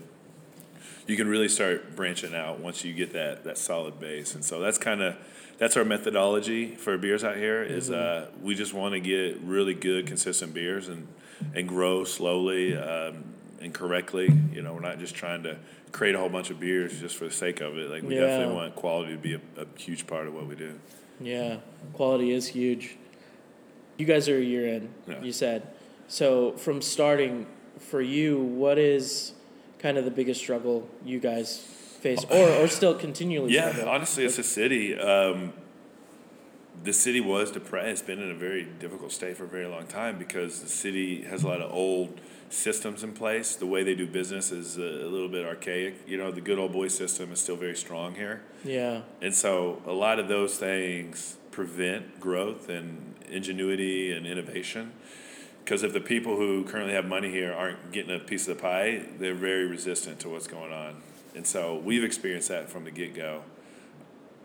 You 1.07 1.17
can 1.17 1.27
really 1.27 1.49
start 1.49 1.95
branching 1.95 2.33
out 2.35 2.59
once 2.59 2.85
you 2.85 2.93
get 2.93 3.11
that 3.13 3.43
that 3.43 3.57
solid 3.57 3.99
base, 3.99 4.35
and 4.35 4.45
so 4.45 4.59
that's 4.59 4.77
kind 4.77 5.01
of 5.01 5.17
that's 5.57 5.75
our 5.75 5.83
methodology 5.83 6.75
for 6.75 6.97
beers 6.97 7.23
out 7.23 7.37
here. 7.37 7.63
Is 7.63 7.89
Mm-hmm. 7.89 8.33
uh, 8.33 8.37
we 8.41 8.55
just 8.55 8.73
want 8.73 8.93
to 8.93 8.99
get 8.99 9.41
really 9.41 9.73
good, 9.73 10.05
consistent 10.07 10.53
beers 10.53 10.87
and 10.87 11.07
and 11.55 11.67
grow 11.67 12.03
slowly 12.03 12.77
um, 12.77 13.23
and 13.59 13.73
correctly. 13.73 14.31
You 14.53 14.61
know, 14.61 14.73
we're 14.73 14.79
not 14.79 14.99
just 14.99 15.15
trying 15.15 15.43
to 15.43 15.57
create 15.91 16.15
a 16.15 16.17
whole 16.19 16.29
bunch 16.29 16.49
of 16.49 16.59
beers 16.59 16.99
just 16.99 17.15
for 17.17 17.25
the 17.25 17.31
sake 17.33 17.61
of 17.61 17.77
it. 17.77 17.89
Like 17.89 18.03
we 18.03 18.15
Yeah. 18.15 18.21
definitely 18.21 18.55
want 18.55 18.75
quality 18.75 19.11
to 19.13 19.17
be 19.17 19.33
a, 19.33 19.41
a 19.57 19.65
huge 19.77 20.07
part 20.07 20.27
of 20.27 20.33
what 20.33 20.47
we 20.47 20.55
do. 20.55 20.79
Yeah, 21.19 21.57
quality 21.93 22.31
is 22.31 22.47
huge. 22.47 22.97
You 23.97 24.05
guys 24.05 24.27
are 24.29 24.37
a 24.37 24.41
year 24.43 24.65
in, 24.67 24.89
Yeah. 25.07 25.21
you 25.21 25.31
said. 25.31 25.67
So 26.07 26.53
from 26.53 26.81
starting 26.81 27.45
for 27.79 28.01
you, 28.01 28.39
what 28.39 28.77
is 28.77 29.33
kind 29.79 29.97
of 29.97 30.05
the 30.05 30.11
biggest 30.11 30.39
struggle 30.39 30.87
you 31.05 31.19
guys 31.19 31.57
face, 31.59 32.25
or 32.29 32.49
or 32.49 32.67
still 32.67 32.95
continually 32.95 33.53
Yeah, 33.53 33.71
struggle? 33.71 33.91
honestly, 33.93 34.25
it's 34.25 34.39
a 34.39 34.43
city. 34.43 34.97
Um, 34.97 35.53
the 36.83 36.93
city 36.93 37.21
was 37.21 37.51
depressed. 37.51 37.87
It's 37.87 38.01
been 38.01 38.21
in 38.21 38.31
a 38.31 38.35
very 38.35 38.63
difficult 38.63 39.11
state 39.11 39.37
for 39.37 39.43
a 39.43 39.47
very 39.47 39.67
long 39.67 39.85
time 39.87 40.17
because 40.17 40.61
the 40.61 40.69
city 40.69 41.23
has 41.23 41.43
a 41.43 41.47
lot 41.47 41.61
of 41.61 41.71
old 41.71 42.19
systems 42.49 43.03
in 43.03 43.13
place. 43.13 43.55
The 43.55 43.65
way 43.65 43.83
they 43.83 43.95
do 43.95 44.07
business 44.07 44.51
is 44.51 44.77
a, 44.77 44.81
a 44.81 45.09
little 45.09 45.29
bit 45.29 45.45
archaic. 45.45 45.95
You 46.07 46.17
know, 46.17 46.31
the 46.31 46.41
good 46.41 46.59
old 46.59 46.73
boy 46.73 46.87
system 46.87 47.31
is 47.31 47.39
still 47.39 47.55
very 47.55 47.75
strong 47.75 48.15
here. 48.15 48.41
Yeah, 48.63 49.01
And 49.21 49.33
so 49.33 49.81
a 49.85 49.93
lot 49.93 50.19
of 50.19 50.27
those 50.27 50.57
things 50.57 51.37
prevent 51.51 52.19
growth 52.19 52.69
and 52.69 53.15
ingenuity 53.29 54.11
and 54.11 54.25
innovation. 54.25 54.93
Because 55.63 55.83
if 55.83 55.93
the 55.93 56.01
people 56.01 56.35
who 56.37 56.63
currently 56.63 56.93
have 56.93 57.05
money 57.05 57.29
here 57.29 57.53
aren't 57.53 57.91
getting 57.91 58.13
a 58.13 58.19
piece 58.19 58.47
of 58.47 58.57
the 58.57 58.61
pie, 58.61 59.05
they're 59.19 59.35
very 59.35 59.65
resistant 59.65 60.19
to 60.21 60.29
what's 60.29 60.47
going 60.47 60.73
on. 60.73 61.01
And 61.35 61.45
so 61.45 61.75
we've 61.77 62.03
experienced 62.03 62.49
that 62.49 62.69
from 62.69 62.83
the 62.83 62.91
get 62.91 63.13
go. 63.13 63.43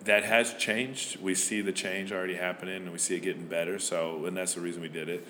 That 0.07 0.25
has 0.25 0.55
changed. 0.55 1.21
We 1.21 1.35
see 1.35 1.61
the 1.61 1.73
change 1.73 2.13
already 2.13 2.37
happening 2.37 2.77
and 2.77 2.93
we 2.93 2.99
see 2.99 3.17
it 3.17 3.21
getting 3.21 3.47
better. 3.47 3.79
So, 3.79 4.25
and 4.27 4.37
that's 4.37 4.55
the 4.55 4.61
reason 4.61 4.83
we 4.83 4.89
did 4.89 5.09
it. 5.09 5.27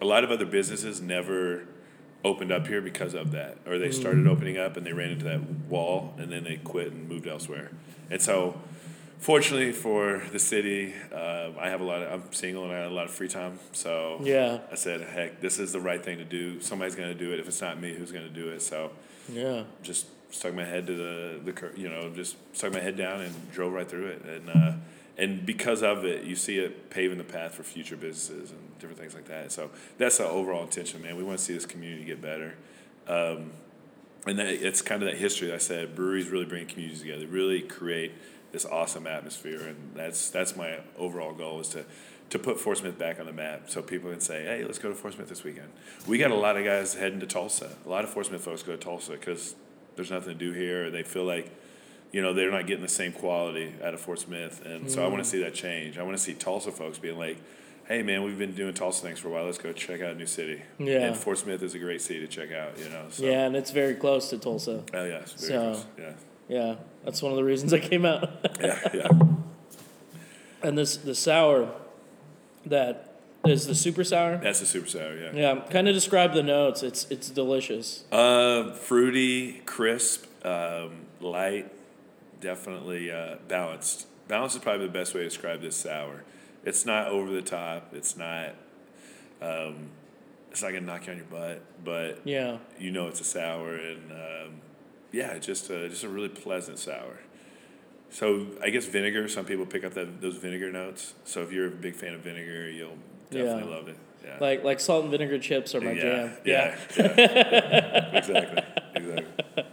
A 0.00 0.04
lot 0.04 0.24
of 0.24 0.30
other 0.30 0.46
businesses 0.46 1.00
never 1.00 1.66
opened 2.24 2.52
up 2.52 2.66
here 2.66 2.80
because 2.80 3.14
of 3.14 3.32
that, 3.32 3.58
or 3.66 3.78
they 3.78 3.90
started 3.90 4.24
mm. 4.24 4.30
opening 4.30 4.58
up 4.58 4.76
and 4.76 4.84
they 4.86 4.92
ran 4.92 5.10
into 5.10 5.24
that 5.24 5.42
wall 5.68 6.14
and 6.18 6.30
then 6.30 6.44
they 6.44 6.56
quit 6.56 6.92
and 6.92 7.08
moved 7.08 7.26
elsewhere. 7.26 7.70
And 8.10 8.20
so, 8.20 8.60
fortunately 9.20 9.72
for 9.72 10.22
the 10.32 10.38
city, 10.38 10.94
uh, 11.14 11.50
I 11.58 11.68
have 11.68 11.80
a 11.80 11.84
lot 11.84 12.02
of, 12.02 12.12
I'm 12.12 12.32
single 12.32 12.64
and 12.64 12.72
I 12.72 12.78
have 12.78 12.90
a 12.90 12.94
lot 12.94 13.04
of 13.04 13.10
free 13.10 13.28
time. 13.28 13.58
So, 13.72 14.18
yeah, 14.22 14.58
I 14.70 14.74
said, 14.74 15.02
heck, 15.02 15.40
this 15.40 15.58
is 15.58 15.72
the 15.72 15.80
right 15.80 16.02
thing 16.02 16.18
to 16.18 16.24
do. 16.24 16.60
Somebody's 16.60 16.96
going 16.96 17.08
to 17.08 17.18
do 17.18 17.32
it. 17.32 17.38
If 17.38 17.46
it's 17.46 17.60
not 17.60 17.80
me, 17.80 17.94
who's 17.94 18.12
going 18.12 18.26
to 18.26 18.34
do 18.34 18.48
it? 18.48 18.62
So, 18.62 18.90
yeah, 19.32 19.64
just 19.82 20.06
stuck 20.30 20.54
my 20.54 20.64
head 20.64 20.86
to 20.86 20.94
the, 20.94 21.40
the 21.44 21.52
cur- 21.52 21.72
you 21.76 21.88
know, 21.88 22.10
just 22.10 22.36
stuck 22.52 22.72
my 22.72 22.80
head 22.80 22.96
down 22.96 23.20
and 23.20 23.52
drove 23.52 23.72
right 23.72 23.88
through 23.88 24.06
it. 24.06 24.24
And, 24.24 24.50
uh, 24.50 24.72
and 25.18 25.44
because 25.44 25.82
of 25.82 26.04
it, 26.04 26.24
you 26.24 26.34
see 26.34 26.58
it 26.58 26.88
paving 26.88 27.18
the 27.18 27.24
path 27.24 27.54
for 27.54 27.62
future 27.62 27.96
businesses 27.96 28.50
and 28.50 28.78
different 28.78 28.98
things 28.98 29.14
like 29.14 29.26
that. 29.26 29.52
So 29.52 29.70
that's 29.98 30.18
the 30.18 30.26
overall 30.26 30.62
intention, 30.62 31.02
man. 31.02 31.16
We 31.16 31.24
want 31.24 31.38
to 31.38 31.44
see 31.44 31.52
this 31.52 31.66
community 31.66 32.04
get 32.04 32.22
better. 32.22 32.54
Um, 33.06 33.50
and 34.26 34.38
that, 34.38 34.48
it's 34.48 34.82
kind 34.82 35.02
of 35.02 35.10
that 35.10 35.18
history 35.18 35.48
that 35.48 35.54
I 35.54 35.58
said 35.58 35.94
breweries 35.94 36.28
really 36.28 36.44
bring 36.44 36.66
communities 36.66 37.00
together, 37.00 37.26
really 37.26 37.60
create 37.60 38.12
this 38.52 38.64
awesome 38.64 39.06
atmosphere. 39.06 39.60
And 39.60 39.92
that's, 39.94 40.30
that's 40.30 40.56
my 40.56 40.78
overall 40.98 41.32
goal 41.32 41.60
is 41.60 41.68
to, 41.70 41.84
to 42.30 42.38
put 42.38 42.58
Fort 42.58 42.78
Smith 42.78 42.98
back 42.98 43.20
on 43.20 43.26
the 43.26 43.32
map 43.32 43.70
so 43.70 43.82
people 43.82 44.10
can 44.10 44.20
say, 44.20 44.44
hey, 44.44 44.64
let's 44.64 44.78
go 44.78 44.88
to 44.88 44.94
Fort 44.94 45.14
Smith 45.14 45.28
this 45.28 45.44
weekend. 45.44 45.68
We 46.06 46.18
got 46.18 46.30
a 46.30 46.36
lot 46.36 46.56
of 46.56 46.64
guys 46.64 46.94
heading 46.94 47.20
to 47.20 47.26
Tulsa. 47.26 47.70
A 47.84 47.88
lot 47.88 48.04
of 48.04 48.10
Fort 48.10 48.26
Smith 48.26 48.42
folks 48.42 48.62
go 48.62 48.72
to 48.72 48.78
Tulsa 48.78 49.12
because 49.12 49.54
there's 49.96 50.10
nothing 50.10 50.32
to 50.32 50.38
do 50.38 50.52
here, 50.52 50.90
they 50.90 51.02
feel 51.02 51.24
like, 51.24 51.50
you 52.12 52.22
know, 52.22 52.32
they're 52.32 52.50
not 52.50 52.66
getting 52.66 52.82
the 52.82 52.88
same 52.88 53.12
quality 53.12 53.74
out 53.84 53.94
of 53.94 54.00
Fort 54.00 54.18
Smith. 54.18 54.64
And 54.64 54.90
so 54.90 55.04
I 55.04 55.08
want 55.08 55.22
to 55.22 55.28
mm. 55.28 55.30
see 55.30 55.42
that 55.42 55.54
change. 55.54 55.98
I 55.98 56.02
want 56.02 56.16
to 56.16 56.22
see 56.22 56.34
Tulsa 56.34 56.72
folks 56.72 56.98
being 56.98 57.18
like, 57.18 57.38
hey, 57.86 58.02
man, 58.02 58.22
we've 58.22 58.38
been 58.38 58.54
doing 58.54 58.72
Tulsa 58.72 59.02
things 59.02 59.18
for 59.18 59.28
a 59.28 59.30
while. 59.32 59.44
Let's 59.44 59.58
go 59.58 59.72
check 59.72 60.00
out 60.00 60.12
a 60.12 60.14
new 60.14 60.26
city. 60.26 60.62
Yeah. 60.78 61.06
And 61.06 61.16
Fort 61.16 61.38
Smith 61.38 61.62
is 61.62 61.74
a 61.74 61.78
great 61.78 62.00
city 62.00 62.20
to 62.20 62.28
check 62.28 62.52
out, 62.52 62.78
you 62.78 62.88
know. 62.88 63.06
So. 63.10 63.24
yeah, 63.24 63.46
and 63.46 63.56
it's 63.56 63.72
very 63.72 63.94
close 63.94 64.30
to 64.30 64.38
Tulsa. 64.38 64.84
Oh, 64.94 65.04
yes. 65.04 65.32
Very 65.34 65.52
So- 65.52 65.72
close. 65.72 65.86
Yeah. 65.98 66.12
Yeah, 66.50 66.74
that's 67.04 67.22
one 67.22 67.30
of 67.32 67.36
the 67.36 67.44
reasons 67.44 67.72
I 67.72 67.78
came 67.78 68.04
out. 68.04 68.28
Yeah. 68.60 68.78
Yeah. 68.92 69.08
and 70.62 70.76
this 70.76 70.96
the 70.96 71.14
sour 71.14 71.70
that 72.66 73.14
is 73.46 73.66
the 73.66 73.74
super 73.74 74.04
sour. 74.04 74.36
That's 74.36 74.60
a 74.60 74.66
super 74.66 74.86
sour, 74.88 75.16
yeah. 75.16 75.30
Yeah, 75.32 75.60
kind 75.70 75.88
of 75.88 75.94
describe 75.94 76.34
the 76.34 76.42
notes. 76.42 76.82
It's 76.82 77.06
it's 77.10 77.30
delicious. 77.30 78.04
Uh, 78.12 78.72
fruity, 78.72 79.60
crisp, 79.64 80.26
um, 80.44 81.06
light, 81.20 81.70
definitely 82.40 83.10
uh, 83.10 83.36
balanced. 83.48 84.06
Balanced 84.28 84.56
is 84.56 84.62
probably 84.62 84.86
the 84.86 84.92
best 84.92 85.14
way 85.14 85.20
to 85.22 85.28
describe 85.28 85.60
this 85.62 85.76
sour. 85.76 86.24
It's 86.64 86.84
not 86.84 87.06
over 87.08 87.30
the 87.32 87.42
top. 87.42 87.94
It's 87.94 88.16
not. 88.16 88.50
Um, 89.40 89.88
it's 90.50 90.62
not 90.62 90.72
gonna 90.72 90.80
knock 90.84 91.06
you 91.06 91.12
on 91.12 91.16
your 91.18 91.26
butt, 91.26 91.62
but 91.84 92.20
Yeah, 92.24 92.58
you 92.78 92.90
know 92.90 93.06
it's 93.06 93.20
a 93.20 93.24
sour, 93.24 93.74
and 93.76 94.10
um, 94.12 94.60
yeah, 95.12 95.38
just 95.38 95.70
a, 95.70 95.88
just 95.88 96.04
a 96.04 96.08
really 96.08 96.28
pleasant 96.28 96.78
sour. 96.78 97.18
So 98.10 98.46
I 98.62 98.70
guess 98.70 98.86
vinegar. 98.86 99.28
Some 99.28 99.44
people 99.44 99.66
pick 99.66 99.84
up 99.84 99.94
that 99.94 100.20
those 100.20 100.36
vinegar 100.36 100.70
notes. 100.72 101.14
So 101.24 101.42
if 101.42 101.52
you're 101.52 101.68
a 101.68 101.70
big 101.70 101.94
fan 101.94 102.14
of 102.14 102.20
vinegar, 102.20 102.68
you'll 102.70 102.98
definitely 103.30 103.70
Yeah. 103.70 103.76
love 103.76 103.88
it. 103.88 103.96
Yeah. 104.24 104.36
like 104.40 104.64
like 104.64 104.80
salt 104.80 105.02
and 105.04 105.10
vinegar 105.10 105.38
chips 105.38 105.74
are 105.74 105.80
my 105.80 105.92
yeah, 105.92 106.02
jam. 106.02 106.36
yeah, 106.44 106.76
yeah. 106.98 108.10
exactly, 108.18 108.62
exactly. 108.94 109.64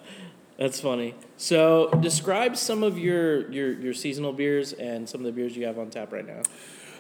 That's 0.57 0.79
funny. 0.79 1.13
So, 1.37 1.89
describe 2.01 2.57
some 2.57 2.81
of 2.81 2.97
your, 2.97 3.51
your, 3.51 3.73
your 3.73 3.93
seasonal 3.93 4.33
beers 4.33 4.73
and 4.73 5.07
some 5.07 5.21
of 5.21 5.25
the 5.25 5.31
beers 5.31 5.55
you 5.55 5.65
have 5.67 5.77
on 5.77 5.91
tap 5.91 6.11
right 6.11 6.25
now. 6.25 6.41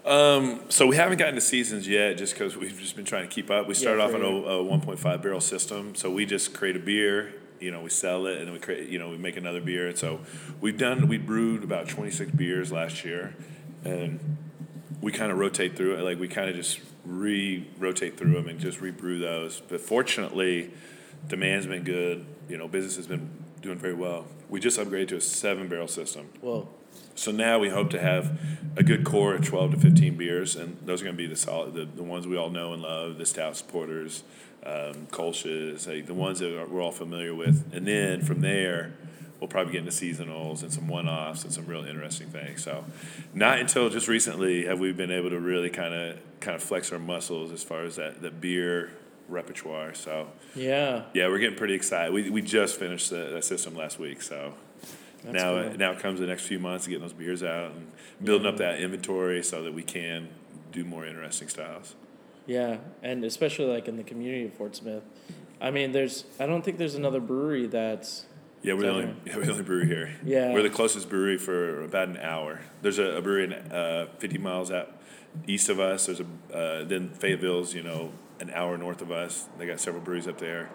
Um, 0.05 0.61
so 0.69 0.85
we 0.85 0.95
haven't 0.95 1.17
gotten 1.17 1.33
to 1.35 1.41
seasons 1.41 1.87
yet, 1.87 2.17
just 2.17 2.33
because 2.33 2.55
we've 2.55 2.79
just 2.79 2.95
been 2.95 3.03
trying 3.05 3.27
to 3.27 3.33
keep 3.33 3.49
up. 3.49 3.67
We 3.67 3.73
started 3.73 3.99
off 4.01 4.11
for 4.11 4.17
on 4.17 4.23
a, 4.23 4.27
a 4.27 4.63
1.5 4.79 5.21
barrel 5.23 5.41
system, 5.41 5.95
so 5.95 6.11
we 6.11 6.25
just 6.27 6.53
create 6.53 6.75
a 6.75 6.79
beer, 6.79 7.33
you 7.59 7.71
know, 7.71 7.81
we 7.81 7.89
sell 7.89 8.25
it, 8.27 8.37
and 8.37 8.47
then 8.47 8.53
we 8.53 8.59
create, 8.59 8.89
you 8.89 8.99
know, 8.99 9.09
we 9.09 9.17
make 9.17 9.37
another 9.37 9.61
beer. 9.61 9.87
And 9.87 9.97
so 9.97 10.21
we've 10.61 10.77
done, 10.77 11.07
we 11.07 11.17
brewed 11.17 11.63
about 11.63 11.87
26 11.87 12.31
beers 12.31 12.71
last 12.71 13.03
year, 13.03 13.35
and 13.83 14.37
we 15.01 15.11
kind 15.11 15.31
of 15.31 15.37
rotate 15.37 15.75
through 15.75 15.95
it. 15.95 16.03
Like 16.03 16.19
we 16.19 16.27
kind 16.27 16.49
of 16.49 16.55
just 16.55 16.79
re-rotate 17.05 18.17
through 18.17 18.33
them 18.33 18.47
and 18.47 18.59
just 18.59 18.81
rebrew 18.81 19.19
those. 19.19 19.61
But 19.67 19.81
fortunately, 19.81 20.71
demand's 21.27 21.65
been 21.65 21.83
good. 21.83 22.25
You 22.49 22.57
know, 22.57 22.67
business 22.67 22.95
has 22.97 23.07
been 23.07 23.29
doing 23.61 23.77
very 23.77 23.93
well. 23.93 24.25
We 24.49 24.59
just 24.59 24.79
upgraded 24.79 25.09
to 25.09 25.17
a 25.17 25.21
seven 25.21 25.67
barrel 25.67 25.87
system. 25.87 26.29
Whoa. 26.41 26.69
So 27.15 27.31
now 27.31 27.59
we 27.59 27.69
hope 27.69 27.89
to 27.91 27.99
have 27.99 28.39
a 28.75 28.83
good 28.83 29.03
core 29.03 29.35
of 29.35 29.45
12 29.45 29.71
to 29.71 29.79
15 29.79 30.15
beers, 30.17 30.55
and 30.55 30.77
those 30.85 31.01
are 31.01 31.05
going 31.05 31.15
to 31.15 31.21
be 31.21 31.27
the 31.27 31.35
solid, 31.35 31.73
the, 31.73 31.85
the 31.85 32.03
ones 32.03 32.27
we 32.27 32.37
all 32.37 32.49
know 32.49 32.73
and 32.73 32.81
love, 32.81 33.17
the 33.17 33.25
stouts, 33.25 33.61
porters, 33.61 34.23
um, 34.65 35.07
kolsches, 35.11 35.87
like 35.87 36.05
the 36.07 36.13
ones 36.13 36.39
that 36.39 36.67
we're 36.69 36.81
all 36.81 36.91
familiar 36.91 37.33
with. 37.33 37.69
And 37.73 37.87
then 37.87 38.21
from 38.21 38.41
there, 38.41 38.93
we'll 39.39 39.47
probably 39.47 39.71
get 39.73 39.79
into 39.85 39.91
seasonals 39.91 40.61
and 40.63 40.71
some 40.73 40.87
one-offs 40.87 41.43
and 41.43 41.53
some 41.53 41.65
real 41.67 41.85
interesting 41.85 42.27
things. 42.27 42.63
So, 42.63 42.83
not 43.33 43.59
until 43.59 43.89
just 43.89 44.07
recently 44.07 44.65
have 44.65 44.79
we 44.79 44.91
been 44.91 45.11
able 45.11 45.29
to 45.29 45.39
really 45.39 45.69
kind 45.69 45.93
of 45.93 46.17
kind 46.39 46.55
of 46.55 46.61
flex 46.63 46.91
our 46.91 46.99
muscles 46.99 47.51
as 47.51 47.63
far 47.63 47.83
as 47.83 47.95
that 47.97 48.21
the 48.21 48.31
beer 48.31 48.91
repertoire. 49.29 49.93
So, 49.93 50.27
Yeah. 50.55 51.03
yeah, 51.13 51.27
we're 51.27 51.39
getting 51.39 51.57
pretty 51.57 51.73
excited. 51.73 52.13
We, 52.13 52.29
we 52.29 52.41
just 52.41 52.77
finished 52.79 53.09
the, 53.09 53.29
that 53.33 53.43
system 53.43 53.75
last 53.75 53.99
week, 53.99 54.21
so 54.21 54.53
That's 55.23 55.33
now 55.43 55.61
cool. 55.63 55.77
now 55.77 55.91
it 55.91 55.99
comes 55.99 56.19
the 56.19 56.27
next 56.27 56.43
few 56.47 56.59
months 56.59 56.85
of 56.85 56.89
getting 56.91 57.01
those 57.03 57.13
beers 57.13 57.43
out 57.43 57.71
and 57.71 57.91
building 58.23 58.47
up 58.47 58.57
that 58.57 58.79
inventory 58.79 59.43
so 59.43 59.63
that 59.63 59.73
we 59.73 59.83
can 59.83 60.29
do 60.71 60.83
more 60.85 61.05
interesting 61.05 61.47
styles. 61.49 61.95
Yeah, 62.47 62.77
and 63.03 63.23
especially 63.23 63.65
like 63.65 63.87
in 63.87 63.97
the 63.97 64.03
community 64.03 64.45
of 64.45 64.53
Fort 64.53 64.75
Smith. 64.75 65.03
I 65.61 65.69
mean, 65.71 65.91
there's 65.91 66.23
I 66.39 66.45
don't 66.45 66.63
think 66.63 66.77
there's 66.77 66.95
another 66.95 67.19
brewery 67.19 67.67
that's 67.67 68.25
Yeah, 68.63 68.73
we're 68.73 68.81
the 68.83 68.89
only 68.89 69.15
yeah, 69.25 69.35
we're 69.35 69.45
the 69.45 69.51
only 69.51 69.63
brewery 69.63 69.87
here. 69.87 70.15
Yeah. 70.23 70.53
we're 70.53 70.63
the 70.63 70.69
closest 70.69 71.09
brewery 71.09 71.37
for 71.37 71.83
about 71.83 72.07
an 72.07 72.17
hour. 72.17 72.61
There's 72.81 72.99
a, 72.99 73.17
a 73.17 73.21
brewery 73.21 73.45
in, 73.45 73.53
uh, 73.53 74.07
50 74.17 74.37
miles 74.37 74.71
out 74.71 74.93
east 75.45 75.69
of 75.69 75.79
us. 75.79 76.05
There's 76.07 76.21
a 76.21 76.55
uh, 76.55 76.83
then 76.83 77.09
Fayetteville's 77.09 77.73
you 77.73 77.83
know 77.83 78.11
an 78.39 78.49
hour 78.51 78.77
north 78.77 79.01
of 79.01 79.11
us. 79.11 79.47
They 79.57 79.67
got 79.67 79.79
several 79.79 80.03
breweries 80.03 80.27
up 80.27 80.37
there. 80.37 80.69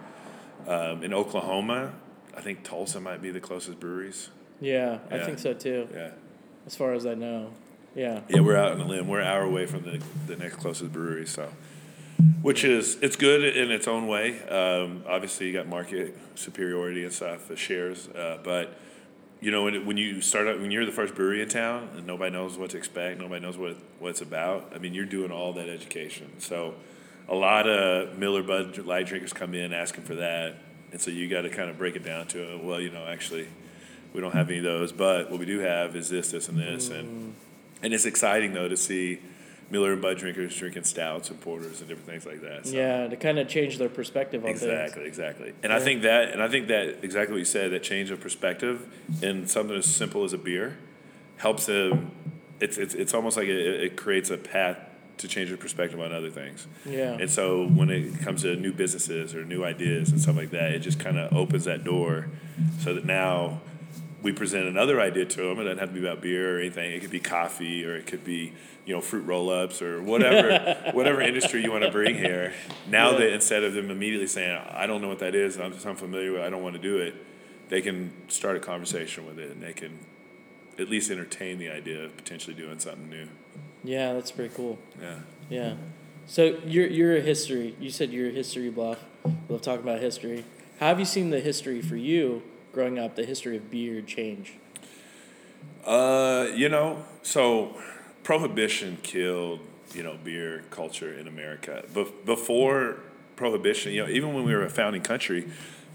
Um, 0.67 1.03
in 1.03 1.13
Oklahoma, 1.15 1.95
I 2.37 2.41
think 2.41 2.63
Tulsa 2.65 3.01
might 3.01 3.23
be 3.23 3.31
the 3.31 3.41
closest 3.41 3.81
breweries. 3.81 4.31
yeah, 4.61 4.99
I 5.11 5.19
think 5.19 5.39
so 5.39 5.55
too. 5.55 5.89
Yeah. 5.93 6.11
As 6.67 6.77
far 6.77 6.93
as 6.93 7.07
I 7.07 7.15
know. 7.15 7.51
Yeah. 7.95 8.21
Yeah, 8.29 8.41
we're 8.41 8.57
out 8.57 8.73
on 8.73 8.81
a 8.81 8.87
limb. 8.87 9.09
We're 9.09 9.21
an 9.21 9.27
hour 9.27 9.43
away 9.43 9.67
from 9.67 9.83
the, 9.83 10.03
the 10.27 10.37
next 10.37 10.57
closest 10.57 10.93
brewery, 10.93 11.27
so 11.27 11.49
which 12.41 12.65
is 12.65 12.99
it's 13.03 13.17
good 13.17 13.45
in 13.57 13.71
its 13.71 13.87
own 13.87 14.07
way. 14.07 14.41
Um, 14.49 15.05
obviously, 15.07 15.47
you 15.47 15.53
got 15.53 15.67
market 15.67 16.17
superiority 16.35 17.05
and 17.05 17.13
stuff, 17.13 17.49
the 17.49 17.57
shares, 17.57 18.09
uh, 18.09 18.39
but 18.43 18.79
you 19.41 19.51
know, 19.51 19.65
when, 19.65 19.85
when 19.87 19.97
you 19.97 20.21
start 20.21 20.47
out, 20.47 20.61
when 20.61 20.71
you're 20.71 20.87
the 20.87 20.93
first 20.93 21.17
brewery 21.17 21.43
in 21.43 21.49
town 21.49 21.89
and 21.97 22.07
nobody 22.07 22.31
knows 22.31 22.57
what 22.57 22.71
to 22.71 22.79
expect, 22.79 23.21
nobody 23.21 23.45
knows 23.45 23.59
what, 23.59 23.77
what 23.99 24.11
it's 24.11 24.21
about, 24.21 24.73
I 24.73 24.79
mean, 24.79 24.95
you're 24.95 25.05
doing 25.05 25.33
all 25.33 25.53
that 25.55 25.69
education. 25.69 26.31
So 26.39 26.75
a 27.29 27.35
lot 27.35 27.69
of 27.69 28.17
Miller 28.17 28.45
Bud 28.45 28.79
light 28.79 29.07
drinkers 29.07 29.33
come 29.33 29.53
in 29.55 29.73
asking 29.73 30.05
for 30.05 30.15
that. 30.15 30.55
And 30.93 31.01
so 31.01 31.11
you 31.11 31.29
got 31.29 31.43
to 31.43 31.51
kind 31.51 31.71
of 31.71 31.77
break 31.77 31.97
it 31.97 32.05
down 32.05 32.29
to, 32.29 32.61
well, 32.63 32.81
you 32.81 32.91
know, 32.91 33.05
actually, 33.05 33.49
we 34.13 34.21
don't 34.21 34.33
have 34.33 34.49
any 34.49 34.59
of 34.59 34.65
those, 34.65 34.93
but 34.93 35.29
what 35.29 35.41
we 35.41 35.47
do 35.47 35.59
have 35.59 35.97
is 35.97 36.09
this, 36.09 36.31
this, 36.31 36.49
and 36.49 36.59
this. 36.59 36.89
Mm. 36.91 36.99
And, 37.01 37.35
and 37.83 37.93
it's 37.93 38.05
exciting, 38.05 38.53
though, 38.53 38.69
to 38.69 38.77
see 38.77 39.21
Miller 39.71 39.95
and 39.95 40.03
Bud 40.03 40.19
drinkers 40.19 40.55
drinking 40.55 40.85
stouts 40.85 41.31
and 41.31 41.41
porters 41.41 41.81
and 41.81 41.89
different 41.89 42.07
things 42.07 42.27
like 42.27 42.43
that. 42.43 42.67
So. 42.67 42.77
Yeah, 42.77 43.09
to 43.09 43.17
kind 43.17 43.39
of 43.39 43.49
change 43.49 43.79
their 43.79 43.89
perspective 43.89 44.45
on 44.45 44.51
exactly, 44.51 44.77
things. 44.77 44.89
Exactly, 44.89 45.07
exactly. 45.07 45.49
And 45.63 45.71
yeah. 45.71 45.77
I 45.77 45.81
think 45.81 46.03
that, 46.03 46.31
and 46.31 46.43
I 46.43 46.49
think 46.49 46.69
that 46.69 46.99
exactly 47.03 47.33
what 47.33 47.39
you 47.39 47.47
said, 47.47 47.73
that 47.73 47.83
change 47.83 48.11
of 48.11 48.21
perspective 48.21 48.87
in 49.23 49.47
something 49.49 49.77
as 49.77 49.87
simple 49.87 50.25
as 50.25 50.33
a 50.35 50.39
beer, 50.39 50.77
helps 51.39 51.67
them. 51.67 52.13
It's 52.61 52.77
it's 52.77 52.95
it's 52.95 53.15
almost 53.15 53.37
like 53.37 53.49
it, 53.49 53.57
it 53.57 53.97
creates 53.97 54.31
a 54.31 54.37
path 54.37 54.77
to 55.19 55.29
change 55.29 55.49
your 55.49 55.59
perspective 55.59 56.01
on 56.01 56.13
other 56.13 56.31
things. 56.31 56.67
Yeah. 56.85 57.17
And 57.19 57.31
so 57.31 57.67
when 57.67 57.91
it 57.91 58.21
comes 58.21 58.43
to 58.43 58.57
new 58.57 58.73
businesses 58.73 59.35
or 59.35 59.45
new 59.45 59.65
ideas 59.65 60.11
and 60.11 60.21
stuff 60.21 60.37
like 60.37 60.51
that, 60.51 60.73
it 60.73 60.81
just 60.81 61.01
kind 61.01 61.19
of 61.19 61.33
opens 61.33 61.65
that 61.65 61.83
door, 61.83 62.29
so 62.79 62.95
that 62.95 63.05
now 63.05 63.61
we 64.23 64.33
present 64.33 64.67
another 64.67 65.01
idea 65.01 65.25
to 65.25 65.37
them. 65.43 65.59
It 65.59 65.65
doesn't 65.65 65.79
have 65.79 65.89
to 65.89 66.01
be 66.01 66.07
about 66.07 66.23
beer 66.23 66.57
or 66.57 66.61
anything. 66.61 66.93
It 66.93 67.01
could 67.01 67.11
be 67.11 67.21
coffee 67.21 67.85
or 67.85 67.97
it 67.97 68.07
could 68.07 68.25
be 68.25 68.53
you 68.85 68.95
know 68.95 69.01
fruit 69.01 69.23
roll-ups 69.23 69.83
or 69.83 70.03
whatever 70.03 70.91
whatever 70.93 71.21
industry 71.21 71.63
you 71.63 71.73
want 71.73 71.85
to 71.85 71.91
bring 71.91 72.15
here. 72.15 72.53
Now 72.89 73.13
yeah. 73.13 73.19
that 73.19 73.33
instead 73.33 73.65
of 73.65 73.75
them 73.75 73.91
immediately 73.91 74.29
saying 74.29 74.61
I 74.71 74.87
don't 74.87 75.03
know 75.03 75.09
what 75.09 75.19
that 75.19 75.35
is, 75.35 75.59
I'm 75.59 75.73
just 75.73 75.87
unfamiliar 75.87 76.33
with, 76.33 76.41
it, 76.43 76.47
I 76.47 76.51
don't 76.51 76.63
want 76.63 76.77
to 76.77 76.83
do 76.83 76.99
it, 76.99 77.15
they 77.69 77.81
can 77.81 78.13
start 78.29 78.57
a 78.57 78.61
conversation 78.61 79.27
with 79.27 79.39
it 79.39 79.51
and 79.51 79.63
they 79.63 79.73
can 79.73 79.99
at 80.79 80.89
least 80.89 81.11
entertain 81.11 81.59
the 81.59 81.69
idea 81.69 82.05
of 82.05 82.17
potentially 82.17 82.55
doing 82.55 82.79
something 82.79 83.09
new. 83.11 83.29
Yeah, 83.85 84.15
that's 84.15 84.31
pretty 84.31 84.55
cool. 84.55 84.79
Yeah. 85.01 85.19
Yeah. 85.51 85.75
So 86.27 86.61
you're 86.65 86.87
you're 86.87 87.17
a 87.17 87.21
history. 87.21 87.75
You 87.81 87.91
said 87.91 88.11
you're 88.11 88.29
a 88.29 88.33
history 88.33 88.71
buff. 88.71 89.05
Love 89.49 89.63
talking 89.63 89.83
about 89.83 90.01
history. 90.01 90.45
How 90.79 90.89
have 90.89 90.99
you 90.99 91.05
seen 91.05 91.31
the 91.31 91.41
history 91.41 91.83
for 91.83 91.97
you 91.97 92.43
growing 92.73 92.99
up? 92.99 93.17
The 93.17 93.25
history 93.25 93.57
of 93.57 93.71
beer 93.71 94.01
change. 94.03 94.55
Uh, 95.85 96.49
you 96.55 96.69
know, 96.69 97.05
so 97.23 97.77
prohibition 98.23 98.99
killed 99.03 99.61
you 99.95 100.03
know 100.03 100.17
beer 100.23 100.65
culture 100.71 101.13
in 101.13 101.29
America. 101.29 101.85
Be- 101.95 102.13
before 102.25 102.97
prohibition, 103.37 103.93
you 103.93 104.05
know, 104.05 104.11
even 104.11 104.35
when 104.35 104.45
we 104.45 104.55
were 104.55 104.65
a 104.65 104.71
founding 104.71 105.03
country, 105.03 105.49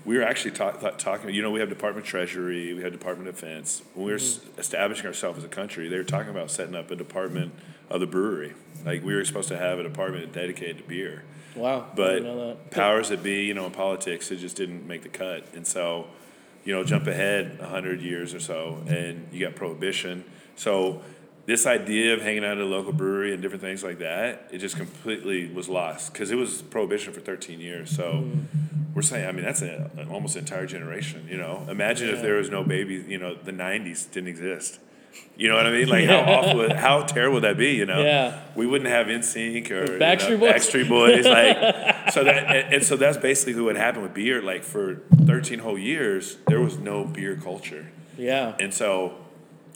we 0.05 0.17
were 0.17 0.23
actually 0.23 0.51
talk, 0.51 0.97
talking. 0.97 1.33
You 1.33 1.41
know, 1.41 1.51
we 1.51 1.59
have 1.59 1.69
Department 1.69 2.05
of 2.05 2.09
Treasury, 2.09 2.73
we 2.73 2.81
had 2.81 2.91
Department 2.91 3.29
of 3.29 3.35
Defense. 3.35 3.81
When 3.93 4.05
we 4.05 4.11
were 4.11 4.17
mm-hmm. 4.17 4.59
establishing 4.59 5.05
ourselves 5.05 5.39
as 5.39 5.43
a 5.43 5.49
country, 5.49 5.89
they 5.89 5.97
were 5.97 6.03
talking 6.03 6.29
about 6.29 6.51
setting 6.51 6.75
up 6.75 6.91
a 6.91 6.95
department 6.95 7.53
of 7.89 7.99
the 7.99 8.07
brewery. 8.07 8.53
Like 8.85 9.03
we 9.03 9.15
were 9.15 9.25
supposed 9.25 9.49
to 9.49 9.57
have 9.57 9.79
a 9.79 9.83
department 9.83 10.31
dedicated 10.33 10.77
to 10.77 10.83
beer. 10.83 11.23
Wow! 11.55 11.87
But 11.95 12.69
powers 12.69 13.09
that 13.09 13.23
be, 13.23 13.45
you 13.45 13.53
know, 13.53 13.65
in 13.65 13.71
politics, 13.71 14.29
it 14.31 14.37
just 14.37 14.55
didn't 14.55 14.87
make 14.87 15.03
the 15.03 15.09
cut, 15.09 15.45
and 15.53 15.65
so. 15.65 16.07
You 16.67 16.73
know, 16.73 16.83
jump 16.83 17.07
ahead 17.07 17.61
hundred 17.61 18.01
years 18.01 18.33
or 18.33 18.41
so, 18.41 18.83
and 18.87 19.29
you 19.31 19.39
got 19.39 19.55
prohibition. 19.55 20.25
So 20.57 21.01
this 21.45 21.65
idea 21.65 22.13
of 22.13 22.21
hanging 22.21 22.43
out 22.43 22.57
at 22.57 22.63
a 22.63 22.65
local 22.65 22.91
brewery 22.91 23.31
and 23.31 23.41
different 23.41 23.61
things 23.61 23.85
like 23.85 23.99
that, 23.99 24.49
it 24.51 24.57
just 24.57 24.75
completely 24.75 25.49
was 25.49 25.69
lost 25.69 26.11
because 26.11 26.29
it 26.29 26.35
was 26.35 26.61
prohibition 26.63 27.13
for 27.13 27.21
13 27.21 27.61
years. 27.61 27.89
So 27.89 28.25
mm. 28.25 28.43
we're 28.93 29.01
saying, 29.01 29.25
I 29.25 29.31
mean, 29.31 29.45
that's 29.45 29.61
a, 29.61 29.89
an 29.95 30.09
almost 30.09 30.35
entire 30.35 30.65
generation. 30.65 31.25
You 31.29 31.37
know, 31.37 31.65
imagine 31.69 32.09
yeah. 32.09 32.15
if 32.15 32.21
there 32.21 32.35
was 32.35 32.49
no 32.49 32.65
baby. 32.65 32.95
You 32.95 33.17
know, 33.17 33.33
the 33.33 33.53
90s 33.53 34.11
didn't 34.11 34.27
exist. 34.27 34.81
You 35.35 35.49
know 35.49 35.55
what 35.55 35.67
I 35.67 35.71
mean? 35.71 35.87
Like 35.87 36.05
how 36.05 36.19
awful, 36.19 36.75
how 36.75 37.03
terrible 37.03 37.35
would 37.35 37.43
that 37.43 37.57
be? 37.57 37.73
You 37.73 37.85
know, 37.85 38.01
yeah. 38.01 38.41
we 38.55 38.65
wouldn't 38.65 38.89
have 38.89 39.07
NSYNC 39.07 39.69
or 39.69 39.99
Backstreet 39.99 40.29
you 40.29 40.37
know, 40.37 40.39
Boys. 40.39 40.53
Backstreet 40.53 40.89
Boys. 40.89 41.25
Like 41.25 42.09
so 42.11 42.23
that, 42.23 42.43
and, 42.45 42.73
and, 42.75 42.83
so 42.83 42.95
that's 42.97 43.17
basically 43.17 43.61
what 43.61 43.75
happened 43.75 44.03
with 44.03 44.15
beer. 44.15 44.41
Like 44.41 44.63
for 44.63 45.01
13 45.25 45.59
whole 45.59 45.77
years, 45.77 46.37
there 46.47 46.59
was 46.59 46.77
no 46.77 47.05
beer 47.05 47.35
culture. 47.35 47.91
Yeah. 48.17 48.55
And 48.59 48.73
so 48.73 49.13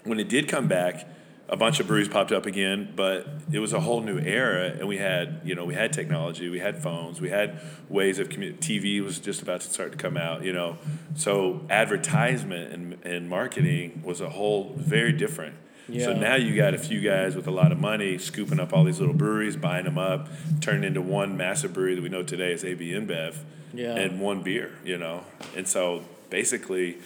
when 0.04 0.20
it 0.20 0.30
did 0.30 0.48
come 0.48 0.68
back, 0.68 1.08
a 1.52 1.58
bunch 1.58 1.82
of 1.82 1.88
breweries 1.88 2.08
popped 2.08 2.32
up 2.32 2.46
again, 2.46 2.94
but 2.96 3.28
it 3.52 3.60
was 3.60 3.74
a 3.74 3.82
whole 3.82 4.00
new 4.00 4.18
era, 4.18 4.74
and 4.80 4.88
we 4.88 4.98
had 4.98 5.42
you 5.44 5.54
know 5.54 5.66
we 5.66 5.74
had 5.74 5.92
technology, 5.92 6.48
we 6.48 6.60
had 6.60 6.82
phones, 6.82 7.20
we 7.20 7.30
had 7.30 7.60
ways 7.90 8.20
of 8.20 8.30
commu- 8.30 8.58
TV 8.58 9.04
was 9.04 9.20
just 9.20 9.42
about 9.42 9.60
to 9.60 9.70
start 9.70 9.92
to 9.92 9.98
come 9.98 10.16
out, 10.16 10.46
you 10.46 10.54
know, 10.54 10.78
so 11.14 11.66
advertisement 11.70 12.74
and, 12.74 13.06
and 13.06 13.30
marketing 13.30 14.02
was 14.04 14.22
a 14.22 14.30
whole 14.30 14.74
very 14.78 15.12
different. 15.12 15.56
Yeah. 15.90 16.06
So 16.06 16.14
now 16.14 16.36
you 16.36 16.56
got 16.56 16.74
a 16.74 16.78
few 16.78 17.02
guys 17.02 17.36
with 17.36 17.48
a 17.48 17.52
lot 17.52 17.74
of 17.74 17.80
money 17.80 18.18
scooping 18.18 18.60
up 18.62 18.72
all 18.72 18.86
these 18.86 19.00
little 19.00 19.16
breweries, 19.16 19.58
buying 19.58 19.84
them 19.84 19.98
up, 19.98 20.30
turning 20.62 20.86
into 20.86 21.02
one 21.02 21.36
massive 21.36 21.74
brewery 21.74 21.96
that 21.96 22.02
we 22.02 22.08
know 22.08 22.24
today 22.24 22.54
is 22.54 22.64
AB 22.64 22.92
InBev, 22.92 23.36
yeah. 23.74 23.96
and 23.96 24.22
one 24.22 24.42
beer, 24.42 24.72
you 24.86 24.98
know, 24.98 25.26
and 25.58 25.68
so 25.68 26.06
basically, 26.30 26.98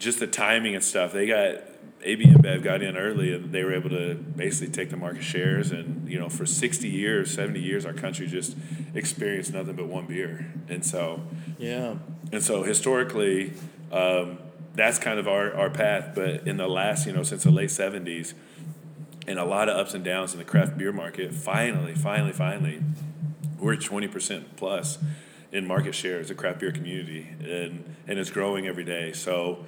just 0.00 0.18
the 0.18 0.26
timing 0.26 0.74
and 0.74 0.82
stuff, 0.82 1.12
they 1.12 1.26
got 1.28 1.60
AB 2.06 2.24
InBev 2.24 2.62
got 2.62 2.82
in 2.82 2.96
early 2.96 3.34
and 3.34 3.52
they 3.52 3.64
were 3.64 3.74
able 3.74 3.90
to 3.90 4.14
basically 4.14 4.72
take 4.72 4.90
the 4.90 4.96
market 4.96 5.24
shares. 5.24 5.72
And, 5.72 6.08
you 6.08 6.18
know, 6.18 6.28
for 6.28 6.46
60 6.46 6.88
years, 6.88 7.34
70 7.34 7.60
years, 7.60 7.84
our 7.84 7.92
country 7.92 8.28
just 8.28 8.56
experienced 8.94 9.52
nothing 9.52 9.74
but 9.74 9.86
one 9.86 10.06
beer. 10.06 10.46
And 10.68 10.86
so, 10.86 11.22
yeah. 11.58 11.96
And 12.32 12.42
so 12.42 12.62
historically, 12.62 13.54
um, 13.90 14.38
that's 14.74 15.00
kind 15.00 15.18
of 15.18 15.26
our, 15.26 15.52
our 15.54 15.68
path. 15.68 16.12
But 16.14 16.46
in 16.46 16.58
the 16.58 16.68
last, 16.68 17.06
you 17.06 17.12
know, 17.12 17.24
since 17.24 17.42
the 17.42 17.50
late 17.50 17.70
70s, 17.70 18.34
and 19.26 19.40
a 19.40 19.44
lot 19.44 19.68
of 19.68 19.76
ups 19.76 19.92
and 19.92 20.04
downs 20.04 20.32
in 20.32 20.38
the 20.38 20.44
craft 20.44 20.78
beer 20.78 20.92
market, 20.92 21.34
finally, 21.34 21.96
finally, 21.96 22.32
finally, 22.32 22.80
we're 23.58 23.74
20% 23.74 24.44
plus 24.54 24.98
in 25.50 25.66
market 25.66 25.96
share 25.96 26.20
as 26.20 26.30
a 26.30 26.34
craft 26.36 26.60
beer 26.60 26.70
community. 26.70 27.30
And, 27.40 27.96
and 28.06 28.20
it's 28.20 28.30
growing 28.30 28.68
every 28.68 28.84
day. 28.84 29.12
So, 29.12 29.64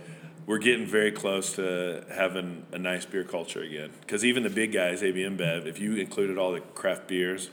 we're 0.48 0.58
getting 0.58 0.86
very 0.86 1.12
close 1.12 1.52
to 1.56 2.02
having 2.10 2.64
a 2.72 2.78
nice 2.78 3.04
beer 3.04 3.22
culture 3.22 3.60
again. 3.60 3.90
Because 4.00 4.24
even 4.24 4.42
the 4.42 4.50
big 4.50 4.72
guys, 4.72 5.02
AB 5.02 5.20
InBev, 5.20 5.66
if 5.66 5.78
you 5.78 5.96
included 5.96 6.38
all 6.38 6.52
the 6.52 6.60
craft 6.60 7.06
beers, 7.06 7.50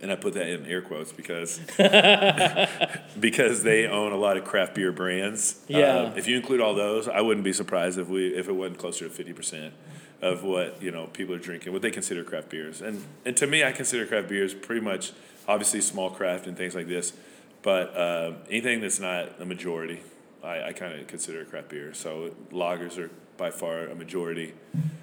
and 0.00 0.10
I 0.10 0.16
put 0.16 0.32
that 0.34 0.48
in 0.48 0.64
air 0.64 0.80
quotes 0.80 1.12
because 1.12 1.60
because 3.20 3.62
they 3.62 3.86
own 3.86 4.12
a 4.12 4.16
lot 4.16 4.38
of 4.38 4.44
craft 4.44 4.74
beer 4.74 4.90
brands. 4.92 5.62
Yeah. 5.68 5.94
Uh, 5.94 6.14
if 6.16 6.26
you 6.26 6.36
include 6.36 6.60
all 6.60 6.74
those, 6.74 7.06
I 7.06 7.20
wouldn't 7.20 7.44
be 7.44 7.52
surprised 7.52 7.98
if 7.98 8.08
we 8.08 8.28
if 8.28 8.48
it 8.48 8.52
wasn't 8.52 8.78
closer 8.78 9.06
to 9.06 9.10
fifty 9.14 9.34
percent 9.34 9.74
of 10.22 10.42
what 10.42 10.82
you 10.82 10.90
know 10.90 11.08
people 11.08 11.34
are 11.34 11.38
drinking, 11.38 11.72
what 11.72 11.82
they 11.82 11.90
consider 11.90 12.24
craft 12.24 12.48
beers. 12.48 12.80
And 12.80 13.04
and 13.26 13.36
to 13.36 13.46
me, 13.46 13.62
I 13.62 13.72
consider 13.72 14.06
craft 14.06 14.28
beers 14.28 14.54
pretty 14.54 14.80
much 14.80 15.12
obviously 15.46 15.82
small 15.82 16.10
craft 16.10 16.46
and 16.46 16.56
things 16.56 16.74
like 16.74 16.88
this, 16.88 17.12
but 17.60 17.94
uh, 17.94 18.32
anything 18.48 18.80
that's 18.80 18.98
not 18.98 19.40
a 19.40 19.44
majority. 19.44 20.00
I, 20.42 20.68
I 20.68 20.72
kind 20.72 20.98
of 20.98 21.06
consider 21.06 21.44
craft 21.44 21.68
beer. 21.68 21.94
So 21.94 22.34
lagers 22.50 22.98
are 22.98 23.10
by 23.36 23.50
far 23.50 23.86
a 23.86 23.94
majority. 23.94 24.54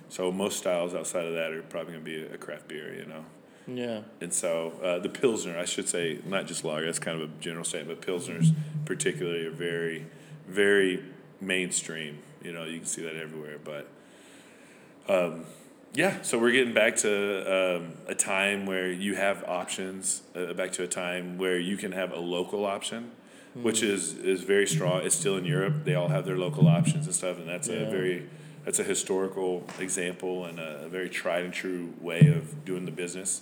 So 0.10 0.32
most 0.32 0.58
styles 0.58 0.93
outside 0.93 1.25
of 1.25 1.34
that 1.34 1.52
are 1.52 1.62
probably 1.62 1.93
going 1.93 2.06
to 2.06 2.12
be 2.12 2.34
a 2.34 2.38
craft 2.38 2.67
beer, 2.67 2.93
you 2.93 3.06
know. 3.06 3.25
Yeah. 3.67 4.02
And 4.21 4.34
so 4.34 4.73
uh, 4.84 4.99
the 4.99 5.10
pilsner, 5.10 5.58
I 5.58 5.65
should 5.65 5.88
say, 5.88 6.19
not 6.25 6.47
just 6.47 6.63
lager. 6.63 6.86
That's 6.86 6.99
kind 6.99 7.21
of 7.21 7.30
a 7.30 7.34
general 7.39 7.63
statement, 7.63 7.99
but 7.99 8.08
pilsners 8.08 8.54
particularly 8.86 9.45
are 9.45 9.52
very, 9.52 10.08
very 10.47 11.04
mainstream. 11.39 12.19
You 12.41 12.54
know, 12.54 12.63
you 12.63 12.80
can 12.80 12.88
see 12.88 13.04
that 13.04 13.15
everywhere. 13.15 13.60
But 13.63 13.88
um, 15.08 15.45
yeah, 15.93 16.21
so 16.21 16.39
we're 16.39 16.52
getting 16.52 16.73
back 16.73 16.95
to 16.97 17.78
um, 17.78 17.93
a 18.08 18.15
time 18.15 18.65
where 18.65 18.91
you 18.91 19.15
have 19.15 19.43
options. 19.43 20.23
Uh, 20.36 20.54
back 20.54 20.71
to 20.73 20.84
a 20.84 20.88
time 20.88 21.38
where 21.38 21.60
you 21.60 21.78
can 21.78 21.91
have 21.91 22.12
a 22.12 22.19
local 22.19 22.65
option 22.65 23.12
mm. 23.58 23.64
which 23.64 23.84
is 23.84 24.14
is 24.14 24.44
very 24.44 24.68
strong. 24.68 25.02
It's 25.02 25.16
still 25.16 25.38
in 25.38 25.46
Europe. 25.46 25.86
They 25.86 25.96
all 25.96 26.10
have 26.10 26.26
their 26.26 26.38
local 26.38 26.68
options 26.68 27.06
and 27.06 27.16
stuff, 27.16 27.38
and 27.38 27.48
that's 27.48 27.68
yeah. 27.68 27.78
a 27.78 27.90
very 27.90 28.30
that's 28.66 28.80
a 28.80 28.84
historical 28.84 29.64
example 29.80 30.46
and 30.46 30.60
a, 30.60 30.86
a, 30.86 30.90
very 30.90 31.10
tried 31.10 31.44
and 31.44 31.54
true 31.54 31.94
way 32.02 32.28
of 32.28 32.66
doing 32.66 32.86
the 32.86 32.92
business. 32.92 33.42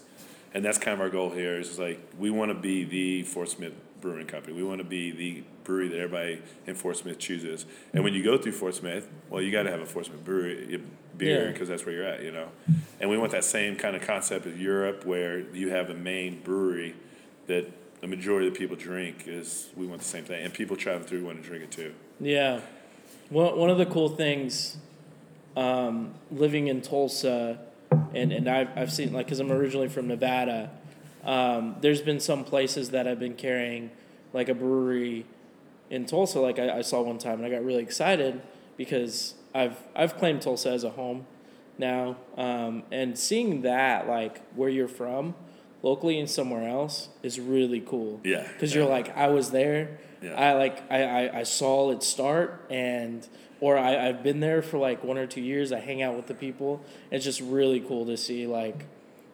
And 0.53 0.63
that's 0.63 0.77
kind 0.77 0.93
of 0.93 1.01
our 1.01 1.09
goal 1.09 1.31
here 1.31 1.59
is 1.59 1.77
like 1.77 1.99
we 2.17 2.29
want 2.29 2.51
to 2.51 2.55
be 2.55 2.83
the 2.83 3.23
Fort 3.23 3.49
Smith 3.49 3.73
Brewing 3.99 4.27
Company. 4.27 4.55
We 4.55 4.63
want 4.63 4.79
to 4.79 4.85
be 4.85 5.11
the 5.11 5.43
brewery 5.63 5.89
that 5.89 5.97
everybody 5.97 6.41
in 6.65 6.75
Fort 6.75 6.97
Smith 6.97 7.19
chooses. 7.19 7.65
And 7.93 8.03
when 8.03 8.13
you 8.13 8.23
go 8.23 8.37
through 8.37 8.53
Fort 8.53 8.75
Smith, 8.75 9.09
well, 9.29 9.41
you 9.41 9.51
got 9.51 9.63
to 9.63 9.71
have 9.71 9.81
a 9.81 9.85
Fort 9.85 10.05
Smith 10.05 10.23
brewery 10.23 10.81
beer 11.17 11.51
because 11.51 11.67
yeah. 11.67 11.73
that's 11.73 11.85
where 11.85 11.95
you're 11.95 12.05
at, 12.05 12.23
you 12.23 12.31
know. 12.31 12.49
And 12.99 13.09
we 13.09 13.17
want 13.17 13.31
that 13.31 13.43
same 13.43 13.75
kind 13.75 13.95
of 13.95 14.03
concept 14.03 14.45
of 14.45 14.59
Europe 14.59 15.05
where 15.05 15.39
you 15.53 15.69
have 15.69 15.89
a 15.89 15.93
main 15.93 16.41
brewery 16.41 16.95
that 17.47 17.69
the 18.09 18.15
majority 18.15 18.47
of 18.47 18.53
the 18.53 18.59
people 18.59 18.75
drink 18.75 19.27
is 19.27 19.69
we 19.75 19.85
want 19.85 20.01
the 20.01 20.07
same 20.07 20.23
thing, 20.23 20.43
and 20.43 20.53
people 20.53 20.75
traveling 20.75 21.07
through 21.07 21.25
want 21.25 21.41
to 21.41 21.47
drink 21.47 21.63
it 21.63 21.71
too. 21.71 21.93
Yeah, 22.19 22.61
one 23.29 23.57
one 23.57 23.69
of 23.69 23.77
the 23.77 23.85
cool 23.85 24.09
things, 24.09 24.77
um, 25.55 26.13
living 26.31 26.67
in 26.67 26.81
Tulsa, 26.81 27.59
and 28.13 28.31
and 28.31 28.47
I've 28.47 28.69
I've 28.75 28.91
seen 28.91 29.13
like 29.13 29.25
because 29.25 29.39
I'm 29.39 29.51
originally 29.51 29.89
from 29.89 30.07
Nevada. 30.07 30.71
Um, 31.23 31.75
there's 31.81 32.01
been 32.01 32.19
some 32.19 32.43
places 32.45 32.91
that 32.91 33.05
have 33.05 33.19
been 33.19 33.35
carrying 33.35 33.91
like 34.31 34.47
a 34.47 34.53
brewery 34.53 35.25
in 35.89 36.05
Tulsa. 36.05 36.39
Like 36.39 36.59
I, 36.59 36.77
I 36.77 36.81
saw 36.81 37.01
one 37.01 37.17
time, 37.17 37.39
and 37.39 37.45
I 37.45 37.49
got 37.49 37.63
really 37.63 37.83
excited 37.83 38.41
because 38.77 39.33
I've 39.53 39.77
I've 39.95 40.17
claimed 40.17 40.41
Tulsa 40.41 40.71
as 40.71 40.83
a 40.83 40.91
home 40.91 41.25
now, 41.77 42.17
um, 42.37 42.83
and 42.91 43.17
seeing 43.17 43.61
that 43.61 44.07
like 44.07 44.41
where 44.55 44.69
you're 44.69 44.87
from, 44.87 45.35
locally 45.83 46.19
and 46.19 46.29
somewhere 46.29 46.67
else 46.67 47.09
is 47.23 47.39
really 47.39 47.81
cool. 47.81 48.19
Yeah, 48.23 48.47
because 48.53 48.73
yeah. 48.73 48.81
you're 48.81 48.89
like 48.89 49.15
I 49.17 49.27
was 49.27 49.51
there. 49.51 49.99
Yeah. 50.21 50.33
I 50.33 50.53
like 50.53 50.91
I, 50.91 51.03
I, 51.27 51.39
I 51.39 51.43
saw 51.43 51.91
it 51.91 52.03
start 52.03 52.65
and 52.69 53.27
or 53.59 53.77
I, 53.77 54.07
I've 54.09 54.23
been 54.23 54.39
there 54.39 54.61
for 54.61 54.77
like 54.77 55.03
one 55.03 55.17
or 55.17 55.27
two 55.27 55.41
years. 55.41 55.71
I 55.71 55.79
hang 55.79 56.01
out 56.01 56.15
with 56.15 56.27
the 56.27 56.33
people. 56.33 56.81
It's 57.11 57.25
just 57.25 57.41
really 57.41 57.79
cool 57.79 58.05
to 58.05 58.17
see 58.17 58.47
like 58.47 58.85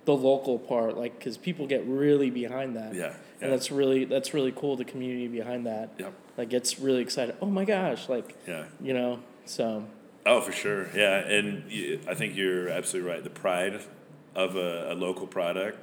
the 0.05 0.13
local 0.15 0.59
part, 0.59 0.97
like 0.97 1.17
because 1.17 1.37
people 1.37 1.67
get 1.67 1.85
really 1.87 2.29
behind 2.29 2.75
that. 2.75 2.93
Yeah, 2.93 3.01
yeah. 3.01 3.13
and 3.41 3.51
that's 3.51 3.71
really 3.71 4.05
that's 4.05 4.33
really 4.33 4.51
cool. 4.51 4.75
The 4.75 4.85
community 4.85 5.27
behind 5.27 5.65
that, 5.65 5.91
Yep. 5.97 6.13
like 6.37 6.49
gets 6.49 6.79
really 6.79 7.01
excited. 7.01 7.35
Oh 7.41 7.45
my 7.47 7.65
gosh, 7.65 8.09
like 8.09 8.35
Yeah. 8.47 8.65
you 8.81 8.93
know. 8.93 9.19
So 9.45 9.85
Oh, 10.25 10.39
for 10.39 10.53
sure. 10.53 10.87
Yeah, 10.95 11.17
and 11.17 11.99
I 12.07 12.13
think 12.13 12.35
you're 12.35 12.69
absolutely 12.69 13.11
right. 13.11 13.23
The 13.23 13.29
pride 13.29 13.81
of 14.35 14.55
a, 14.55 14.93
a 14.93 14.95
local 14.95 15.27
product, 15.27 15.77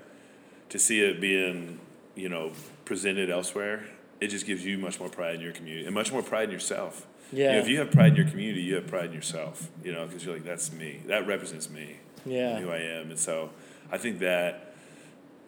to 0.71 0.79
see 0.79 1.01
it 1.01 1.21
being, 1.21 1.79
you 2.15 2.29
know, 2.29 2.53
presented 2.85 3.31
elsewhere, 3.31 3.85
it 4.21 4.29
just 4.29 4.47
gives 4.47 4.65
you 4.65 4.79
much 4.79 4.99
more 4.99 5.09
pride 5.09 5.37
in 5.37 5.41
your 5.41 5.53
community 5.53 5.87
and 5.87 5.95
much 5.95 6.11
more 6.13 6.23
pride 6.23 6.45
in 6.45 6.51
yourself. 6.51 7.07
You 7.33 7.45
know, 7.45 7.51
Yeah. 7.53 7.59
if 7.61 7.69
you 7.69 7.79
have 7.79 7.91
pride 7.93 8.09
in 8.13 8.17
your 8.17 8.27
community, 8.29 8.63
you 8.63 8.75
have 8.77 8.87
pride 8.87 9.07
in 9.07 9.13
yourself. 9.13 9.69
You 9.85 9.93
know, 9.93 10.07
because 10.07 10.25
you're 10.25 10.35
like, 10.35 10.45
that's 10.45 10.73
me. 10.73 11.01
That 11.07 11.27
represents 11.27 11.71
me. 11.71 11.97
Yeah. 12.27 12.59
Who 12.61 12.71
I 12.71 12.79
am, 12.79 13.11
and 13.11 13.19
so 13.19 13.51
I 13.93 13.99
think 13.99 14.19
that. 14.21 14.67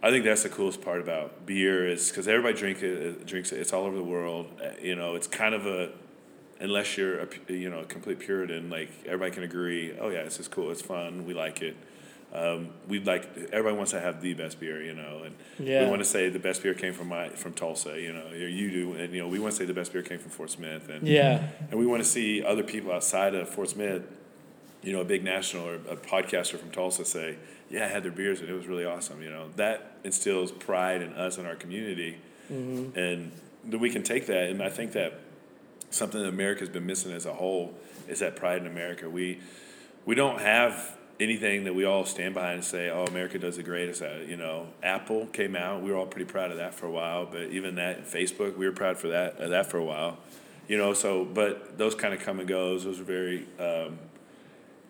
I 0.04 0.11
think 0.11 0.24
that's 0.24 0.42
the 0.42 0.48
coolest 0.48 0.80
part 0.82 1.00
about 1.00 1.46
beer 1.46 1.87
is 1.87 2.08
because 2.08 2.26
everybody 2.26 2.58
drink 2.58 2.82
it, 2.82 3.24
drinks 3.24 3.52
it. 3.52 3.61
It's 3.61 3.72
all 3.72 3.85
over 3.85 3.96
the 3.96 4.02
world. 4.02 4.48
Uh, 4.61 4.70
You 4.82 4.96
know, 4.96 5.14
it's 5.14 5.28
kind 5.28 5.54
of 5.54 5.64
a 5.66 5.90
unless 6.58 6.96
you're 6.96 7.20
a 7.20 7.28
you 7.48 7.68
know 7.70 7.80
a 7.80 7.85
complete 7.85 8.18
Puritan, 8.18 8.68
like 8.70 8.90
everybody 9.06 9.30
can 9.32 9.42
agree. 9.44 9.92
Oh 10.00 10.08
yeah, 10.08 10.24
this 10.24 10.40
is 10.40 10.48
cool. 10.48 10.70
It's 10.72 10.82
fun. 10.82 11.24
We 11.26 11.35
like 11.35 11.62
it. 11.62 11.76
Um, 12.34 12.70
we'd 12.88 13.06
like 13.06 13.28
everybody 13.52 13.76
wants 13.76 13.90
to 13.90 14.00
have 14.00 14.22
the 14.22 14.32
best 14.32 14.58
beer, 14.58 14.82
you 14.82 14.94
know, 14.94 15.22
and 15.24 15.34
Yeah. 15.58 15.84
we 15.84 15.90
want 15.90 16.00
to 16.00 16.08
say 16.08 16.30
the 16.30 16.38
best 16.38 16.62
beer 16.62 16.72
came 16.72 16.94
from 16.94 17.08
my 17.08 17.28
from 17.30 17.52
Tulsa, 17.52 18.00
you 18.00 18.12
know, 18.12 18.26
or 18.30 18.48
you 18.48 18.70
do, 18.70 18.94
and 18.94 19.12
you 19.12 19.20
know 19.20 19.28
we 19.28 19.38
want 19.38 19.52
to 19.52 19.58
say 19.58 19.66
the 19.66 19.74
best 19.74 19.92
beer 19.92 20.02
came 20.02 20.18
from 20.18 20.30
Fort 20.30 20.50
Smith, 20.50 20.88
and 20.88 21.06
yeah, 21.06 21.48
and 21.70 21.78
we 21.78 21.84
want 21.86 22.02
to 22.02 22.08
see 22.08 22.42
other 22.42 22.62
people 22.62 22.90
outside 22.90 23.34
of 23.34 23.48
Fort 23.50 23.68
Smith, 23.68 24.02
you 24.82 24.92
know, 24.94 25.02
a 25.02 25.04
big 25.04 25.22
national 25.22 25.66
or 25.68 25.74
a 25.74 25.96
podcaster 25.96 26.58
from 26.58 26.70
Tulsa 26.70 27.04
say, 27.04 27.36
yeah, 27.70 27.84
I 27.84 27.88
had 27.88 28.02
their 28.02 28.10
beers 28.10 28.40
and 28.40 28.48
it 28.48 28.54
was 28.54 28.66
really 28.66 28.86
awesome. 28.86 29.22
You 29.22 29.30
know, 29.30 29.48
that 29.56 29.96
instills 30.02 30.52
pride 30.52 31.02
in 31.02 31.12
us 31.12 31.36
and 31.36 31.46
our 31.46 31.54
community, 31.56 32.16
and 32.48 33.30
then 33.64 33.78
we 33.80 33.90
can 33.90 34.02
take 34.02 34.26
that. 34.26 34.48
And 34.48 34.62
I 34.62 34.70
think 34.70 34.92
that 34.92 35.20
something 35.90 36.20
that 36.22 36.28
America's 36.28 36.70
been 36.70 36.86
missing 36.86 37.12
as 37.12 37.26
a 37.26 37.34
whole 37.34 37.74
is 38.08 38.20
that 38.20 38.36
pride 38.36 38.62
in 38.62 38.66
America. 38.66 39.10
We 39.10 39.38
we 40.06 40.14
don't 40.14 40.40
have 40.40 40.96
anything 41.20 41.64
that 41.64 41.75
we 41.75 41.85
all 41.85 42.05
stand 42.05 42.35
behind 42.35 42.55
and 42.55 42.64
say, 42.64 42.90
"Oh, 42.90 43.05
America 43.05 43.38
does 43.38 43.57
the 43.57 43.62
greatest 43.62 44.03
at 44.03 44.16
it." 44.22 44.29
You 44.29 44.37
know, 44.37 44.68
Apple 44.83 45.27
came 45.27 45.55
out. 45.57 45.83
We 45.83 45.90
were 45.90 45.96
all 45.96 46.07
pretty 46.07 46.31
proud 46.31 46.51
of 46.51 46.57
that 46.59 46.75
for 46.75 46.87
a 46.87 46.90
while, 46.90 47.27
but 47.27 47.42
even 47.51 47.77
that 47.77 48.07
Facebook, 48.07 48.57
we 48.57 48.66
were 48.66 48.72
proud 48.72 48.98
for 48.98 49.09
that 49.09 49.38
of 49.38 49.51
that 49.51 49.66
for 49.70 49.79
a 49.79 49.85
while. 49.85 50.18
You 50.68 50.79
know, 50.79 50.94
so 50.94 51.25
but 51.25 51.77
those 51.79 51.94
kind 51.94 52.14
of 52.14 52.20
come 52.20 52.38
and 52.40 52.48
goes. 52.48 52.85
Those 52.85 53.01
are 53.01 53.05
very 53.05 53.46
um, 53.59 53.98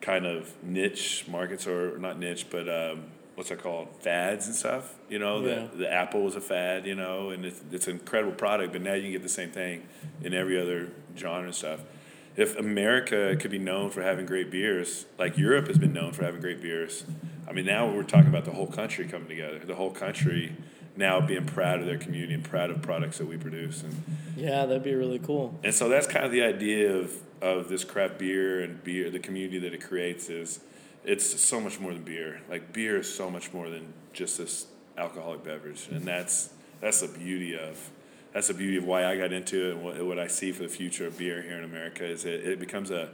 kind 0.01 0.27
of 0.27 0.53
niche 0.63 1.25
markets, 1.29 1.67
or 1.67 1.99
not 1.99 2.19
niche, 2.19 2.47
but 2.51 2.69
um, 2.69 3.05
what's 3.35 3.51
it 3.51 3.63
called? 3.63 3.89
Fads 4.01 4.47
and 4.47 4.55
stuff. 4.55 4.95
You 5.09 5.19
know, 5.19 5.45
Yeah. 5.45 5.67
the 5.73 5.79
the 5.79 5.93
Apple 5.93 6.23
was 6.23 6.37
a 6.37 6.41
fad. 6.41 6.87
You 6.87 6.95
know, 6.95 7.31
and 7.31 7.45
it's, 7.45 7.61
it's 7.73 7.87
an 7.89 7.95
incredible 7.95 8.33
product, 8.35 8.73
but 8.73 8.83
now 8.83 8.95
you 8.95 9.03
can 9.03 9.13
get 9.13 9.23
the 9.23 9.29
same 9.29 9.51
thing 9.51 9.83
in 10.23 10.35
every 10.35 10.61
other 10.61 10.89
genre 11.17 11.45
and 11.47 11.55
stuff. 11.55 11.81
If 12.37 12.59
America 12.59 13.37
could 13.37 13.51
be 13.51 13.59
known 13.59 13.90
for 13.90 14.03
having 14.03 14.27
great 14.27 14.51
beers, 14.51 15.07
like 15.18 15.37
Europe 15.37 15.66
has 15.66 15.79
been 15.79 15.92
known 15.92 16.12
for 16.12 16.25
having 16.25 16.40
great 16.40 16.62
beers, 16.62 17.05
I 17.47 17.53
mean, 17.53 17.66
now 17.66 17.90
we're 17.90 18.05
talking 18.05 18.29
about 18.29 18.45
the 18.45 18.53
whole 18.53 18.66
country 18.66 19.07
coming 19.07 19.29
together. 19.29 19.59
The 19.59 19.75
whole 19.75 19.90
country 19.90 20.57
now 20.97 21.21
being 21.21 21.47
proud 21.47 21.81
of 21.81 21.87
their 21.87 21.99
community 21.99 22.35
and 22.35 22.45
proud 22.45 22.71
of 22.71 22.83
products 22.83 23.18
that 23.18 23.27
we 23.27 23.37
produce, 23.37 23.83
and 23.83 24.03
yeah, 24.37 24.66
that'd 24.66 24.83
be 24.83 24.95
really 24.95 25.18
cool. 25.18 25.59
and 25.64 25.75
so 25.75 25.88
that's 25.88 26.07
kind 26.07 26.25
of 26.25 26.33
the 26.33 26.42
idea 26.42 26.95
of, 26.95 27.14
of 27.40 27.68
this 27.68 27.85
craft 27.85 28.18
beer 28.18 28.61
and 28.61 28.83
beer, 28.85 29.11
the 29.11 29.18
community 29.18 29.59
that 29.59 29.73
it 29.73 29.83
creates 29.83 30.29
is 30.29 30.61
it's 31.05 31.40
so 31.40 31.61
much 31.61 31.81
more 31.81 31.92
than 31.92 32.03
beer. 32.03 32.40
Like 32.49 32.73
beer 32.73 32.99
is 32.99 33.12
so 33.12 33.31
much 33.31 33.53
more 33.53 33.68
than 33.68 33.92
just 34.12 34.38
this 34.38 34.66
alcoholic 34.97 35.45
beverage, 35.45 35.88
and 35.90 36.07
that's 36.07 36.51
that's 36.81 37.01
the 37.01 37.09
beauty 37.09 37.57
of 37.57 37.90
that's 38.33 38.49
the 38.49 38.55
beauty 38.55 38.77
of 38.79 38.85
why 38.85 39.05
I 39.05 39.16
got 39.16 39.33
into 39.33 39.68
it 39.71 39.75
and 39.75 39.85
what, 39.85 40.03
what 40.05 40.18
I 40.18 40.27
see 40.27 40.53
for 40.53 40.62
the 40.62 40.68
future 40.68 41.07
of 41.07 41.18
beer 41.18 41.42
here 41.42 41.59
in 41.59 41.64
America 41.64 42.05
is 42.05 42.25
it, 42.25 42.45
it 42.47 42.59
becomes 42.61 42.90
a 42.90 43.11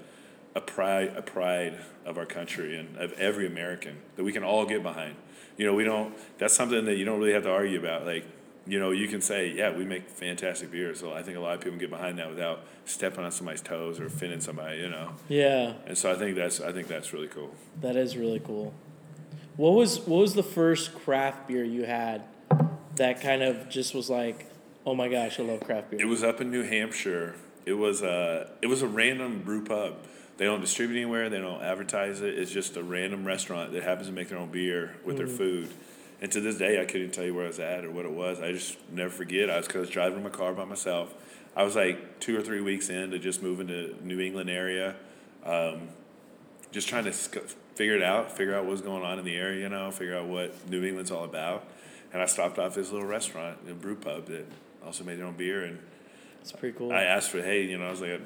a 0.54 0.61
pride 0.61 1.12
a 1.16 1.22
pride 1.22 1.78
of 2.04 2.16
our 2.18 2.26
country 2.26 2.76
and 2.78 2.96
of 2.96 3.12
every 3.14 3.46
American 3.46 3.96
that 4.16 4.24
we 4.24 4.33
can 4.33 4.42
all 4.42 4.64
get 4.64 4.83
behind. 4.83 5.14
You 5.57 5.66
know, 5.66 5.74
we 5.74 5.85
don't. 5.85 6.14
That's 6.38 6.54
something 6.54 6.85
that 6.87 6.96
you 6.96 7.04
don't 7.04 7.18
really 7.18 7.33
have 7.33 7.42
to 7.44 7.50
argue 7.50 7.78
about. 7.78 8.07
Like, 8.07 8.24
you 8.66 8.78
know, 8.78 8.90
you 8.90 9.09
can 9.09 9.20
say, 9.20 9.48
yeah, 9.52 9.76
we 9.76 9.85
make 9.85 10.09
fantastic 10.09 10.70
beer. 10.70 10.94
So 10.94 11.12
I 11.12 11.22
think 11.22 11.37
a 11.37 11.40
lot 11.40 11.54
of 11.54 11.61
people 11.61 11.72
can 11.72 11.81
get 11.81 11.90
behind 11.90 12.18
that 12.18 12.28
without 12.31 12.64
stepping 12.85 13.24
on 13.24 13.33
somebody's 13.33 13.61
toes 13.61 13.98
or 14.00 14.07
offending 14.07 14.40
somebody. 14.40 14.78
You 14.78 14.88
know, 14.90 15.12
Yeah, 15.28 15.74
and 15.87 15.96
so 15.98 16.11
I 16.12 16.14
think 16.16 16.37
that's 16.37 16.61
I 16.61 16.72
think 16.72 16.87
that's 16.88 17.12
really 17.12 17.28
cool. 17.28 17.50
that 17.81 17.96
is 17.96 18.16
really 18.16 18.40
cool. 18.40 18.72
What 19.57 19.74
was 19.74 20.00
what 20.00 20.18
was 20.20 20.35
the 20.35 20.42
first 20.42 20.94
craft 20.94 21.48
beer 21.48 21.64
you 21.64 21.85
had 21.85 22.22
that 22.96 23.20
kind 23.20 23.42
of 23.42 23.68
just 23.68 23.94
was 23.94 24.09
like, 24.09 24.47
oh 24.88 24.94
my 24.94 25.09
gosh, 25.09 25.38
I 25.38 25.42
love 25.42 25.61
craft 25.61 25.90
beer. 25.90 26.01
It 26.01 26.07
was 26.07 26.24
up 26.24 26.40
in 26.40 26.51
New 26.51 26.62
Hampshire. 26.62 27.35
It 27.66 27.74
was 27.74 28.03
a 28.03 28.51
it 28.62 28.66
was 28.68 28.81
a 28.83 28.88
random 28.88 29.42
brew 29.42 29.64
pub. 29.64 29.98
They 30.38 30.46
don't 30.46 30.61
distribute 30.61 30.96
anywhere. 30.96 31.29
They 31.29 31.40
don't 31.40 31.61
advertise 31.61 32.22
it. 32.22 32.38
It's 32.38 32.51
just 32.51 32.77
a 32.77 32.83
random 32.83 33.27
restaurant 33.27 33.72
that 33.72 33.83
happens 33.83 34.07
to 34.07 34.12
make 34.12 34.29
their 34.29 34.38
own 34.38 34.51
beer 34.51 34.96
with 35.05 35.18
their 35.18 35.27
food. 35.27 35.68
And 36.20 36.33
to 36.33 36.40
this 36.40 36.57
day, 36.57 36.81
I 36.81 36.85
couldn't 36.85 37.11
tell 37.11 37.24
you 37.24 37.35
where 37.35 37.44
I 37.44 37.48
was 37.48 37.59
at 37.59 37.85
or 37.85 37.90
what 37.90 38.05
it 38.05 38.12
was. 38.12 38.40
I 38.40 38.53
just 38.53 38.77
never 38.90 39.11
forget. 39.11 39.51
I 39.51 39.57
was, 39.57 39.66
cause 39.66 39.77
I 39.77 39.81
was 39.81 39.90
driving 39.90 40.22
my 40.22 40.31
car 40.31 40.53
by 40.55 40.64
myself. 40.64 41.12
I 41.57 41.64
was 41.64 41.77
like 41.77 42.20
two 42.20 42.38
or 42.38 42.42
three 42.42 42.61
weeks 42.61 42.88
into 42.88 43.18
just 43.18 43.42
moving 43.42 43.66
to 43.66 43.96
New 44.03 44.20
England 44.20 44.48
area, 44.48 44.94
um, 45.44 45.88
just 46.70 46.88
trying 46.88 47.05
to 47.05 47.12
sc- 47.12 47.38
figure 47.74 47.96
it 47.96 48.03
out, 48.03 48.37
figure 48.37 48.55
out 48.55 48.64
what's 48.64 48.81
going 48.81 49.03
on 49.03 49.18
in 49.18 49.24
the 49.24 49.37
area, 49.37 49.62
you 49.62 49.68
know, 49.68 49.90
figure 49.90 50.16
out 50.16 50.27
what 50.27 50.68
New 50.68 50.85
England's 50.85 51.11
all 51.11 51.24
about. 51.24 51.66
And 52.12 52.22
I 52.22 52.27
stopped 52.27 52.59
off 52.59 52.72
at 52.72 52.74
this 52.74 52.92
little 52.92 53.09
restaurant, 53.09 53.59
a 53.68 53.74
brew 53.74 53.96
pub 53.96 54.27
that 54.27 54.46
also 54.88 55.05
made 55.05 55.18
their 55.18 55.27
own 55.27 55.35
beer, 55.37 55.64
and 55.64 55.79
It's 56.40 56.51
pretty 56.53 56.77
cool. 56.79 56.92
I 56.92 57.03
asked 57.03 57.31
for, 57.31 57.42
hey, 57.42 57.64
you 57.64 57.77
know, 57.77 57.87
I 57.87 57.90
was 57.90 58.01
like, 58.01 58.20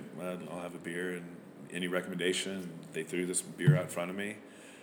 I'll 0.51 0.61
have 0.61 0.75
a 0.77 0.79
beer 0.79 1.11
and 1.17 1.25
any 1.73 1.89
recommendation. 1.89 2.71
They 2.93 3.03
threw 3.03 3.27
this 3.27 3.43
beer 3.43 3.77
out 3.77 3.83
in 3.85 3.89
front 3.89 4.11
of 4.11 4.17
me. 4.17 4.37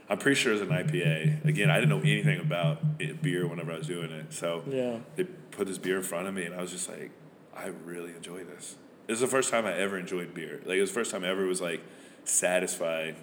I'm 0.09 0.17
pretty 0.17 0.35
sure 0.35 0.51
it 0.51 0.59
was 0.59 0.61
an 0.63 0.69
IPA. 0.69 1.45
Again, 1.45 1.69
I 1.69 1.75
didn't 1.79 1.89
know 1.89 1.99
anything 2.01 2.39
about 2.41 2.79
it, 2.99 3.21
beer 3.21 3.47
whenever 3.47 3.71
I 3.71 3.77
was 3.77 3.87
doing 3.87 4.11
it. 4.11 4.33
So 4.33 4.63
Yeah. 4.67 4.97
they 5.15 5.23
put 5.23 5.67
this 5.67 5.77
beer 5.77 5.97
in 5.97 6.03
front 6.03 6.27
of 6.27 6.33
me, 6.33 6.43
and 6.45 6.53
I 6.53 6.61
was 6.61 6.71
just 6.71 6.89
like, 6.89 7.11
I 7.55 7.67
really 7.85 8.13
enjoy 8.13 8.43
this. 8.43 8.75
Is 9.07 9.21
the 9.21 9.27
first 9.27 9.49
time 9.49 9.65
I 9.65 9.73
ever 9.73 9.97
enjoyed 9.97 10.33
beer. 10.33 10.59
Like, 10.65 10.77
it 10.77 10.81
was 10.81 10.89
the 10.89 10.95
first 10.95 11.11
time 11.11 11.23
I 11.23 11.29
ever 11.29 11.45
was 11.45 11.61
like 11.61 11.81
satisfied 12.25 13.15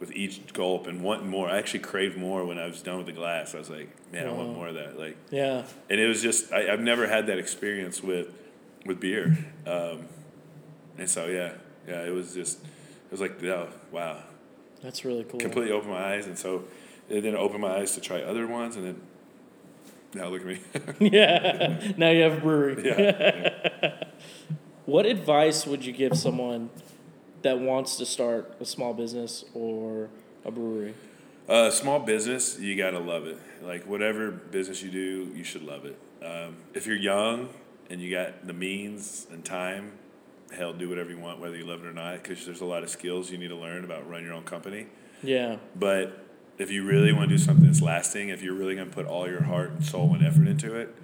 with 0.00 0.12
each 0.12 0.52
gulp 0.52 0.86
and 0.86 1.02
wanting 1.02 1.28
more. 1.28 1.48
I 1.48 1.58
actually 1.58 1.80
craved 1.80 2.16
more 2.16 2.44
when 2.44 2.58
I 2.58 2.66
was 2.66 2.82
done 2.82 2.98
with 2.98 3.06
the 3.06 3.12
glass. 3.12 3.54
I 3.54 3.58
was 3.58 3.68
like, 3.70 3.88
man, 4.12 4.26
I 4.26 4.32
want 4.32 4.54
more 4.54 4.68
of 4.68 4.74
that. 4.74 4.98
Like, 4.98 5.16
yeah. 5.30 5.64
and 5.90 6.00
it 6.00 6.06
was 6.06 6.22
just 6.22 6.52
I, 6.52 6.72
I've 6.72 6.80
never 6.80 7.06
had 7.08 7.26
that 7.26 7.38
experience 7.38 8.02
with 8.02 8.28
with 8.86 9.00
beer, 9.00 9.36
um, 9.66 10.06
and 10.96 11.10
so 11.10 11.26
yeah, 11.26 11.52
yeah, 11.86 12.04
it 12.04 12.10
was 12.10 12.32
just 12.34 12.62
it 12.62 13.10
was 13.10 13.20
like 13.20 13.42
oh, 13.44 13.68
wow, 13.90 14.18
That's 14.82 15.04
really 15.04 15.24
cool. 15.24 15.40
completely 15.40 15.72
opened 15.72 15.92
my 15.92 16.14
eyes, 16.14 16.26
and 16.26 16.38
so 16.38 16.64
it 17.08 17.22
then 17.22 17.34
opened 17.34 17.60
my 17.62 17.78
eyes 17.78 17.94
to 17.94 18.00
try 18.00 18.22
other 18.22 18.46
ones, 18.46 18.76
and 18.76 18.86
then 18.86 19.00
now 20.14 20.28
look 20.28 20.42
at 20.42 20.46
me, 20.46 20.60
yeah. 21.10 21.92
Now 21.96 22.10
you 22.10 22.22
have 22.22 22.38
a 22.38 22.40
brewery. 22.40 22.86
yeah, 22.86 24.04
What 24.86 25.04
advice 25.04 25.66
would 25.66 25.84
you 25.84 25.92
give 25.92 26.16
someone 26.16 26.70
that 27.42 27.60
wants 27.60 27.96
to 27.96 28.06
start 28.06 28.54
a 28.60 28.64
small 28.64 28.94
business 28.94 29.44
or 29.54 30.08
a 30.44 30.50
brewery? 30.50 30.94
uh, 31.48 31.70
small 31.70 31.98
business 31.98 32.58
you 32.58 32.76
gotta 32.76 32.98
love 32.98 33.26
it. 33.26 33.38
Like 33.62 33.86
whatever 33.86 34.30
business 34.30 34.82
you 34.82 34.90
do, 34.90 35.32
you 35.34 35.44
should 35.44 35.62
love 35.62 35.84
it. 35.84 35.98
Um, 36.22 36.56
if 36.74 36.86
you're 36.86 36.96
young 36.96 37.48
and 37.90 38.00
you 38.00 38.10
got 38.10 38.46
the 38.46 38.52
means 38.52 39.26
and 39.32 39.44
time, 39.44 39.92
hell, 40.52 40.72
do 40.72 40.88
whatever 40.88 41.10
you 41.10 41.18
want, 41.18 41.40
whether 41.40 41.56
you 41.56 41.64
love 41.64 41.82
it 41.82 41.86
or 41.86 41.92
not, 41.92 42.22
because 42.22 42.44
there's 42.44 42.60
a 42.60 42.66
lot 42.66 42.82
of 42.82 42.90
skills 42.90 43.30
you 43.30 43.38
need 43.38 43.48
to 43.48 43.56
learn 43.56 43.84
about 43.84 44.08
running 44.08 44.26
your 44.26 44.34
own 44.34 44.44
company. 44.44 44.86
Yeah. 45.22 45.56
But 45.74 46.24
if 46.58 46.70
you 46.70 46.84
really 46.84 47.12
want 47.12 47.30
to 47.30 47.36
do 47.36 47.42
something 47.42 47.64
that's 47.64 47.80
lasting, 47.80 48.28
if 48.28 48.42
you're 48.42 48.54
really 48.54 48.74
going 48.74 48.88
to 48.88 48.94
put 48.94 49.06
all 49.06 49.28
your 49.28 49.44
heart 49.44 49.70
and 49.70 49.84
soul 49.84 50.14
and 50.14 50.24
effort 50.24 50.46
into 50.46 50.74
it, 50.74 50.94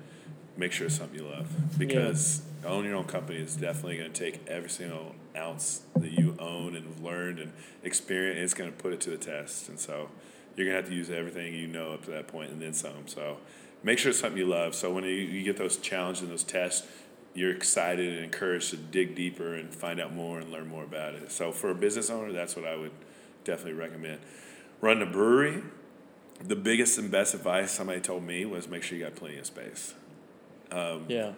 make 0.56 0.72
sure 0.72 0.86
it's 0.86 0.96
something 0.96 1.18
you 1.18 1.26
love. 1.26 1.78
Because 1.78 2.42
owning 2.64 2.90
your 2.90 2.98
own 2.98 3.04
company 3.04 3.38
is 3.38 3.56
definitely 3.56 3.98
going 3.98 4.12
to 4.12 4.18
take 4.18 4.46
every 4.46 4.70
single 4.70 5.14
ounce 5.36 5.82
that 5.96 6.12
you 6.12 6.36
own 6.38 6.76
and 6.76 6.86
have 6.86 7.00
learned 7.00 7.38
and 7.38 7.52
experienced, 7.82 8.42
it's 8.42 8.54
going 8.54 8.70
to 8.70 8.76
put 8.76 8.92
it 8.92 9.00
to 9.02 9.10
the 9.10 9.16
test. 9.16 9.68
And 9.68 9.78
so 9.78 10.08
you're 10.56 10.66
going 10.66 10.76
to 10.76 10.82
have 10.82 10.88
to 10.88 10.94
use 10.94 11.10
everything 11.10 11.54
you 11.54 11.66
know 11.66 11.92
up 11.92 12.04
to 12.04 12.10
that 12.12 12.28
point 12.28 12.50
and 12.50 12.60
then 12.60 12.72
some. 12.72 13.06
So 13.06 13.38
make 13.82 13.98
sure 13.98 14.10
it's 14.10 14.20
something 14.20 14.38
you 14.38 14.46
love. 14.46 14.74
So 14.74 14.92
when 14.92 15.04
you, 15.04 15.10
you 15.10 15.42
get 15.42 15.56
those 15.56 15.76
challenges 15.76 16.22
and 16.22 16.30
those 16.30 16.44
tests, 16.44 16.86
you're 17.34 17.50
excited 17.50 18.14
and 18.14 18.24
encouraged 18.24 18.70
to 18.70 18.76
dig 18.76 19.14
deeper 19.14 19.54
and 19.54 19.74
find 19.74 20.00
out 20.00 20.14
more 20.14 20.38
and 20.38 20.52
learn 20.52 20.68
more 20.68 20.84
about 20.84 21.14
it. 21.14 21.32
So 21.32 21.50
for 21.50 21.70
a 21.70 21.74
business 21.74 22.08
owner, 22.10 22.32
that's 22.32 22.54
what 22.54 22.64
I 22.64 22.76
would 22.76 22.92
definitely 23.42 23.72
recommend. 23.72 24.20
Run 24.80 25.02
a 25.02 25.06
brewery. 25.06 25.62
The 26.42 26.56
biggest 26.56 26.98
and 26.98 27.10
best 27.10 27.34
advice 27.34 27.72
somebody 27.72 28.00
told 28.00 28.22
me 28.22 28.44
was 28.44 28.68
make 28.68 28.82
sure 28.82 28.96
you 28.96 29.04
got 29.04 29.16
plenty 29.16 29.38
of 29.38 29.46
space. 29.46 29.94
Um, 30.70 31.06
yeah. 31.08 31.32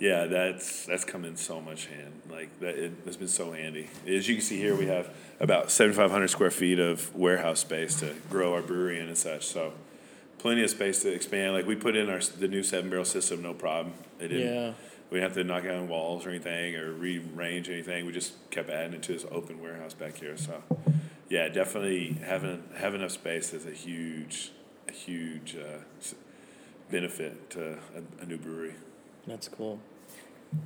Yeah, 0.00 0.26
that's 0.26 0.86
that's 0.86 1.04
come 1.04 1.24
in 1.24 1.36
so 1.36 1.60
much 1.60 1.86
hand. 1.86 2.22
Like 2.30 2.58
that, 2.60 2.76
it, 2.76 2.92
has 3.04 3.16
been 3.16 3.28
so 3.28 3.52
handy. 3.52 3.88
As 4.06 4.28
you 4.28 4.34
can 4.36 4.44
see 4.44 4.58
here, 4.58 4.74
we 4.74 4.86
have 4.86 5.14
about 5.40 5.70
seventy 5.70 5.96
five 5.96 6.10
hundred 6.10 6.28
square 6.28 6.50
feet 6.50 6.78
of 6.78 7.14
warehouse 7.14 7.60
space 7.60 8.00
to 8.00 8.14
grow 8.28 8.54
our 8.54 8.62
brewery 8.62 8.98
in 8.98 9.06
and 9.06 9.16
such. 9.16 9.46
So, 9.46 9.72
plenty 10.38 10.64
of 10.64 10.70
space 10.70 11.02
to 11.02 11.12
expand. 11.12 11.54
Like 11.54 11.66
we 11.66 11.76
put 11.76 11.96
in 11.96 12.10
our 12.10 12.18
the 12.18 12.48
new 12.48 12.62
seven 12.62 12.90
barrel 12.90 13.04
system, 13.04 13.42
no 13.42 13.54
problem. 13.54 13.94
It 14.18 14.28
didn't. 14.28 14.54
Yeah. 14.54 14.72
We 15.10 15.20
didn't 15.20 15.30
have 15.30 15.42
to 15.42 15.44
knock 15.44 15.62
down 15.64 15.86
walls 15.86 16.26
or 16.26 16.30
anything 16.30 16.74
or 16.74 16.92
rearrange 16.92 17.68
anything. 17.68 18.04
We 18.04 18.12
just 18.12 18.32
kept 18.50 18.70
adding 18.70 18.94
it 18.94 19.02
to 19.04 19.12
this 19.12 19.26
open 19.30 19.60
warehouse 19.60 19.94
back 19.94 20.16
here. 20.16 20.36
So, 20.36 20.60
yeah, 21.28 21.48
definitely 21.48 22.16
having 22.24 22.64
having 22.74 23.00
enough 23.00 23.12
space 23.12 23.52
is 23.52 23.64
a 23.64 23.70
huge, 23.70 24.50
a 24.88 24.92
huge 24.92 25.56
uh, 25.56 25.78
benefit 26.90 27.50
to 27.50 27.74
a, 27.74 28.22
a 28.22 28.26
new 28.26 28.38
brewery. 28.38 28.74
That's 29.26 29.48
cool. 29.48 29.78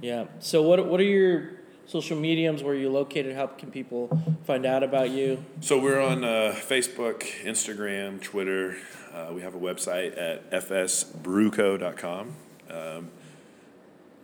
Yeah. 0.00 0.26
So 0.40 0.62
what 0.62 0.86
what 0.86 1.00
are 1.00 1.04
your 1.04 1.50
social 1.86 2.18
mediums 2.18 2.62
where 2.62 2.74
you're 2.74 2.90
located? 2.90 3.34
How 3.34 3.46
can 3.46 3.70
people 3.70 4.08
find 4.44 4.66
out 4.66 4.82
about 4.82 5.10
you? 5.10 5.44
So 5.60 5.78
we're 5.80 6.00
on 6.00 6.24
uh, 6.24 6.54
Facebook, 6.56 7.22
Instagram, 7.44 8.20
Twitter. 8.22 8.76
Uh, 9.14 9.32
we 9.32 9.40
have 9.42 9.54
a 9.54 9.58
website 9.58 10.18
at 10.18 10.50
fsbrewco.com. 10.50 12.34
Um, 12.70 13.10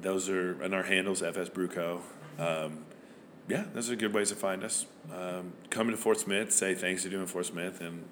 those 0.00 0.28
are 0.28 0.60
and 0.62 0.74
our 0.74 0.82
handles 0.82 1.22
fsbrewco. 1.22 2.00
Um, 2.38 2.84
yeah, 3.48 3.64
those 3.72 3.90
are 3.90 3.96
good 3.96 4.14
ways 4.14 4.30
to 4.30 4.36
find 4.36 4.64
us. 4.64 4.86
Um, 5.12 5.52
come 5.70 5.90
to 5.90 5.96
Fort 5.96 6.18
Smith, 6.20 6.52
say 6.52 6.74
thanks 6.74 7.04
for 7.04 7.10
doing 7.10 7.26
Fort 7.26 7.46
Smith, 7.46 7.80
and 7.80 8.04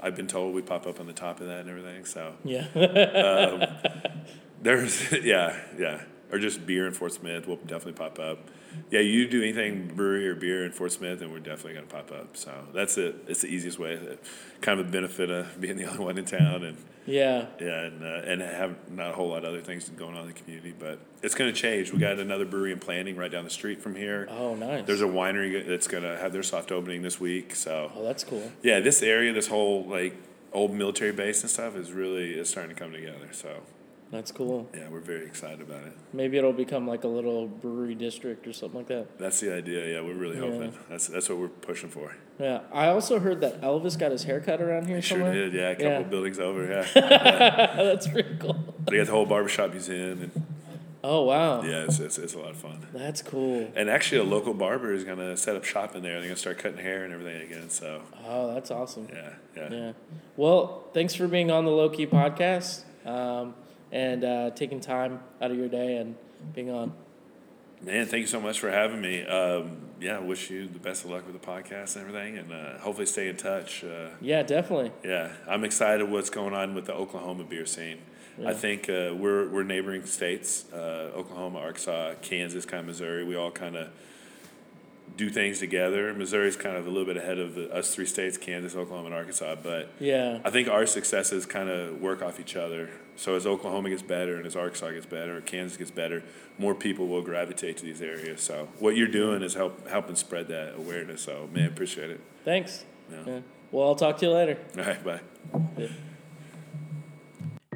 I've 0.00 0.16
been 0.16 0.26
told 0.26 0.54
we 0.54 0.62
pop 0.62 0.86
up 0.86 0.98
on 1.00 1.06
the 1.06 1.12
top 1.12 1.40
of 1.40 1.46
that 1.46 1.60
and 1.60 1.70
everything. 1.70 2.04
So 2.04 2.34
Yeah. 2.44 2.66
there's 4.60 5.12
yeah 5.24 5.60
yeah 5.78 6.02
or 6.32 6.38
just 6.38 6.66
beer 6.66 6.86
in 6.86 6.92
Fort 6.92 7.12
Smith 7.12 7.46
will 7.46 7.56
definitely 7.56 7.92
pop 7.92 8.18
up. 8.18 8.38
Yeah, 8.90 9.00
you 9.00 9.26
do 9.26 9.42
anything 9.42 9.88
brewery 9.94 10.28
or 10.28 10.36
beer 10.36 10.64
in 10.64 10.70
Fort 10.70 10.92
Smith, 10.92 11.22
and 11.22 11.32
we're 11.32 11.40
definitely 11.40 11.74
going 11.74 11.86
to 11.86 11.92
pop 11.92 12.12
up. 12.12 12.36
So 12.36 12.52
that's 12.72 12.98
it. 12.98 13.16
It's 13.26 13.42
the 13.42 13.48
easiest 13.48 13.78
way. 13.78 13.98
Kind 14.60 14.78
of 14.78 14.88
a 14.88 14.90
benefit 14.90 15.30
of 15.30 15.60
being 15.60 15.76
the 15.76 15.86
only 15.86 16.04
one 16.04 16.18
in 16.18 16.24
town, 16.24 16.62
and 16.62 16.76
yeah. 17.04 17.46
yeah, 17.60 17.80
and 17.82 18.04
uh, 18.04 18.06
and 18.06 18.40
have 18.40 18.90
not 18.90 19.10
a 19.10 19.12
whole 19.12 19.30
lot 19.30 19.38
of 19.38 19.46
other 19.46 19.60
things 19.60 19.88
going 19.88 20.14
on 20.14 20.22
in 20.22 20.28
the 20.28 20.34
community. 20.34 20.72
But 20.78 21.00
it's 21.22 21.34
going 21.34 21.52
to 21.52 21.58
change. 21.58 21.92
We 21.92 21.98
got 21.98 22.18
another 22.20 22.44
brewery 22.44 22.72
in 22.72 22.78
planning 22.78 23.16
right 23.16 23.30
down 23.30 23.44
the 23.44 23.50
street 23.50 23.82
from 23.82 23.96
here. 23.96 24.28
Oh, 24.30 24.54
nice. 24.54 24.86
There's 24.86 25.02
a 25.02 25.06
winery 25.06 25.66
that's 25.66 25.88
going 25.88 26.04
to 26.04 26.16
have 26.16 26.32
their 26.32 26.44
soft 26.44 26.70
opening 26.70 27.02
this 27.02 27.18
week. 27.18 27.56
So 27.56 27.90
oh, 27.94 28.04
that's 28.04 28.22
cool. 28.22 28.52
yeah, 28.62 28.78
this 28.78 29.02
area, 29.02 29.32
this 29.32 29.48
whole 29.48 29.84
like 29.86 30.14
old 30.52 30.72
military 30.72 31.12
base 31.12 31.42
and 31.42 31.50
stuff 31.50 31.74
is 31.74 31.90
really 31.92 32.34
is 32.34 32.48
starting 32.48 32.74
to 32.74 32.80
come 32.80 32.92
together. 32.92 33.30
So 33.32 33.62
That's 34.10 34.32
cool. 34.32 34.68
yeah, 34.74 34.88
we're 34.90 34.98
very 35.00 35.24
excited 35.24 35.60
about 35.60 35.84
it. 35.84 35.92
Maybe 36.12 36.36
it'll 36.36 36.52
become 36.52 36.86
like 36.88 37.04
a 37.04 37.08
little 37.08 37.46
brewery 37.46 37.94
district 37.94 38.44
or 38.46 38.52
something 38.52 38.78
like 38.78 38.88
that. 38.88 39.18
That's 39.18 39.38
the 39.38 39.54
idea. 39.54 39.86
Yeah, 39.94 40.00
we're 40.00 40.14
really 40.14 40.36
Yeah. 40.36 40.50
hoping. 40.50 40.72
That's 40.88 41.06
that's 41.06 41.28
what 41.28 41.38
we're 41.38 41.48
pushing 41.48 41.90
for. 41.90 42.16
Yeah. 42.40 42.60
I 42.72 42.88
also 42.88 43.20
heard 43.20 43.40
that 43.42 43.60
Elvis 43.60 43.96
got 43.96 44.10
his 44.10 44.24
haircut 44.24 44.60
around 44.60 44.86
here 44.86 44.96
We 44.96 45.02
sure 45.02 45.32
did. 45.32 45.52
Yeah, 45.52 45.68
a 45.70 45.74
couple 45.76 45.90
Yeah. 45.90 46.02
buildings 46.02 46.38
over. 46.40 46.64
Yeah, 46.66 46.86
that's 47.76 48.08
pretty 48.08 48.36
cool. 48.40 48.54
But 48.84 48.90
they 48.90 48.96
got 48.96 49.06
the 49.06 49.12
whole 49.12 49.26
barbershop 49.26 49.74
in, 49.74 49.82
and 49.90 50.30
Oh 51.04 51.22
wow. 51.22 51.62
yeah, 51.62 51.84
it's, 51.84 51.98
it's 52.00 52.18
it's 52.18 52.34
a 52.34 52.38
lot 52.38 52.50
of 52.50 52.56
fun. 52.56 52.84
That's 52.92 53.22
cool. 53.22 53.70
And 53.76 53.88
actually, 53.88 54.20
a 54.22 54.24
local 54.24 54.54
barber 54.54 54.92
is 54.92 55.04
gonna 55.04 55.36
set 55.36 55.54
up 55.54 55.64
shop 55.64 55.94
in 55.94 56.02
there. 56.02 56.14
They're 56.18 56.28
gonna 56.28 56.36
start 56.36 56.58
cutting 56.58 56.78
hair 56.80 57.04
and 57.04 57.12
everything 57.14 57.42
again. 57.42 57.70
So 57.70 58.02
Oh, 58.26 58.52
that's 58.52 58.70
awesome. 58.72 59.06
yeah, 59.12 59.30
yeah. 59.56 59.68
Yeah. 59.72 59.92
Well, 60.36 60.88
thanks 60.92 61.14
for 61.14 61.28
being 61.28 61.50
on 61.52 61.64
the 61.64 61.70
Low 61.70 61.88
Key 61.88 62.06
podcast 62.06 62.82
um, 63.06 63.54
and 63.92 64.24
uh, 64.24 64.50
taking 64.50 64.80
time 64.80 65.20
out 65.40 65.50
of 65.50 65.56
your 65.56 65.68
day 65.68 65.96
and 65.96 66.14
being 66.54 66.70
on. 66.70 66.92
Man, 67.82 68.06
thank 68.06 68.20
you 68.20 68.26
so 68.26 68.40
much 68.40 68.60
for 68.60 68.70
having 68.70 69.00
me. 69.00 69.24
Um, 69.24 69.78
yeah, 70.00 70.16
I 70.16 70.20
wish 70.20 70.50
you 70.50 70.68
the 70.68 70.78
best 70.78 71.04
of 71.04 71.10
luck 71.10 71.26
with 71.26 71.40
the 71.40 71.46
podcast 71.46 71.96
and 71.96 72.06
everything, 72.06 72.36
and 72.36 72.52
uh, 72.52 72.78
hopefully 72.78 73.06
stay 73.06 73.28
in 73.28 73.36
touch. 73.36 73.84
Uh, 73.84 74.08
Yeah, 74.20 74.42
definitely. 74.42 74.92
Yeah, 75.02 75.32
I'm 75.48 75.64
excited 75.64 76.08
what's 76.10 76.28
going 76.30 76.52
on 76.54 76.74
with 76.74 76.84
the 76.86 76.94
Oklahoma 76.94 77.44
beer 77.44 77.64
scene. 77.66 77.98
I 78.46 78.54
think 78.54 78.88
uh, 78.88 79.12
we're 79.14 79.48
we're 79.50 79.64
neighboring 79.64 80.06
states, 80.06 80.64
uh, 80.72 81.10
Oklahoma, 81.14 81.58
Arkansas, 81.58 82.14
Kansas, 82.22 82.64
kind 82.64 82.80
of 82.80 82.86
Missouri. 82.86 83.22
We 83.22 83.36
all 83.36 83.50
kind 83.50 83.76
of 83.76 83.88
do 85.16 85.28
things 85.28 85.58
together. 85.58 86.14
Missouri's 86.14 86.56
kind 86.56 86.76
of 86.76 86.86
a 86.86 86.88
little 86.90 87.04
bit 87.04 87.18
ahead 87.18 87.38
of 87.38 87.54
the, 87.54 87.70
us 87.74 87.94
three 87.94 88.06
states, 88.06 88.38
Kansas, 88.38 88.74
Oklahoma, 88.74 89.06
and 89.06 89.14
Arkansas. 89.14 89.56
But 89.62 89.90
Yeah. 89.98 90.38
I 90.44 90.48
think 90.50 90.68
our 90.68 90.86
successes 90.86 91.44
kind 91.44 91.68
of 91.68 92.00
work 92.00 92.22
off 92.22 92.40
each 92.40 92.56
other. 92.56 92.88
So 93.20 93.34
as 93.34 93.46
Oklahoma 93.46 93.90
gets 93.90 94.00
better 94.00 94.36
and 94.36 94.46
as 94.46 94.56
Arkansas 94.56 94.92
gets 94.92 95.04
better, 95.04 95.36
or 95.36 95.40
Kansas 95.42 95.76
gets 95.76 95.90
better, 95.90 96.22
more 96.56 96.74
people 96.74 97.06
will 97.06 97.20
gravitate 97.20 97.76
to 97.76 97.84
these 97.84 98.00
areas. 98.00 98.40
So 98.40 98.68
what 98.78 98.96
you're 98.96 99.08
doing 99.08 99.42
is 99.42 99.52
help 99.52 99.86
helping 99.86 100.16
spread 100.16 100.48
that 100.48 100.76
awareness. 100.76 101.20
So 101.20 101.46
man, 101.52 101.66
appreciate 101.66 102.08
it. 102.08 102.20
Thanks. 102.46 102.86
Yeah. 103.12 103.22
Yeah. 103.26 103.40
Well, 103.72 103.88
I'll 103.88 103.94
talk 103.94 104.16
to 104.18 104.26
you 104.26 104.32
later. 104.32 104.56
All 104.78 104.84
right, 104.84 105.04
bye. 105.04 105.20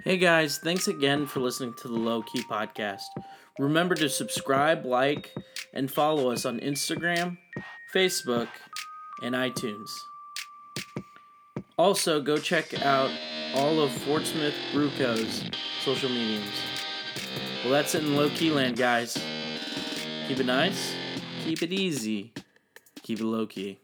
Hey 0.03 0.17
guys, 0.17 0.57
thanks 0.57 0.89
again 0.89 1.27
for 1.27 1.41
listening 1.41 1.75
to 1.83 1.89
the 1.89 1.99
Low 1.99 2.23
Key 2.23 2.43
Podcast. 2.51 3.03
Remember 3.59 3.95
to 3.97 4.09
subscribe, 4.09 4.87
like, 4.87 5.35
and 5.75 5.91
follow 5.91 6.31
us 6.31 6.47
on 6.47 6.59
Instagram, 6.61 7.37
Facebook, 7.95 8.49
and 9.23 9.35
iTunes. 9.35 9.91
Also, 11.77 12.23
go 12.23 12.39
check 12.39 12.73
out 12.83 13.11
all 13.55 13.81
of 13.81 13.93
Fort 13.93 14.27
Smith 14.27 14.55
Brewco's 14.73 15.45
social 15.81 16.09
mediums. 16.09 16.51
Well, 17.63 17.73
that's 17.73 17.95
it 17.95 18.03
in 18.03 18.17
Low 18.17 18.29
Key 18.31 18.51
Land, 18.51 18.77
guys. 18.77 19.17
Keep 20.27 20.41
it 20.41 20.47
nice, 20.47 20.95
keep 21.45 21.63
it 21.63 21.73
easy, 21.73 22.33
keep 23.03 23.21
it 23.21 23.25
low 23.25 23.47
key. 23.47 23.79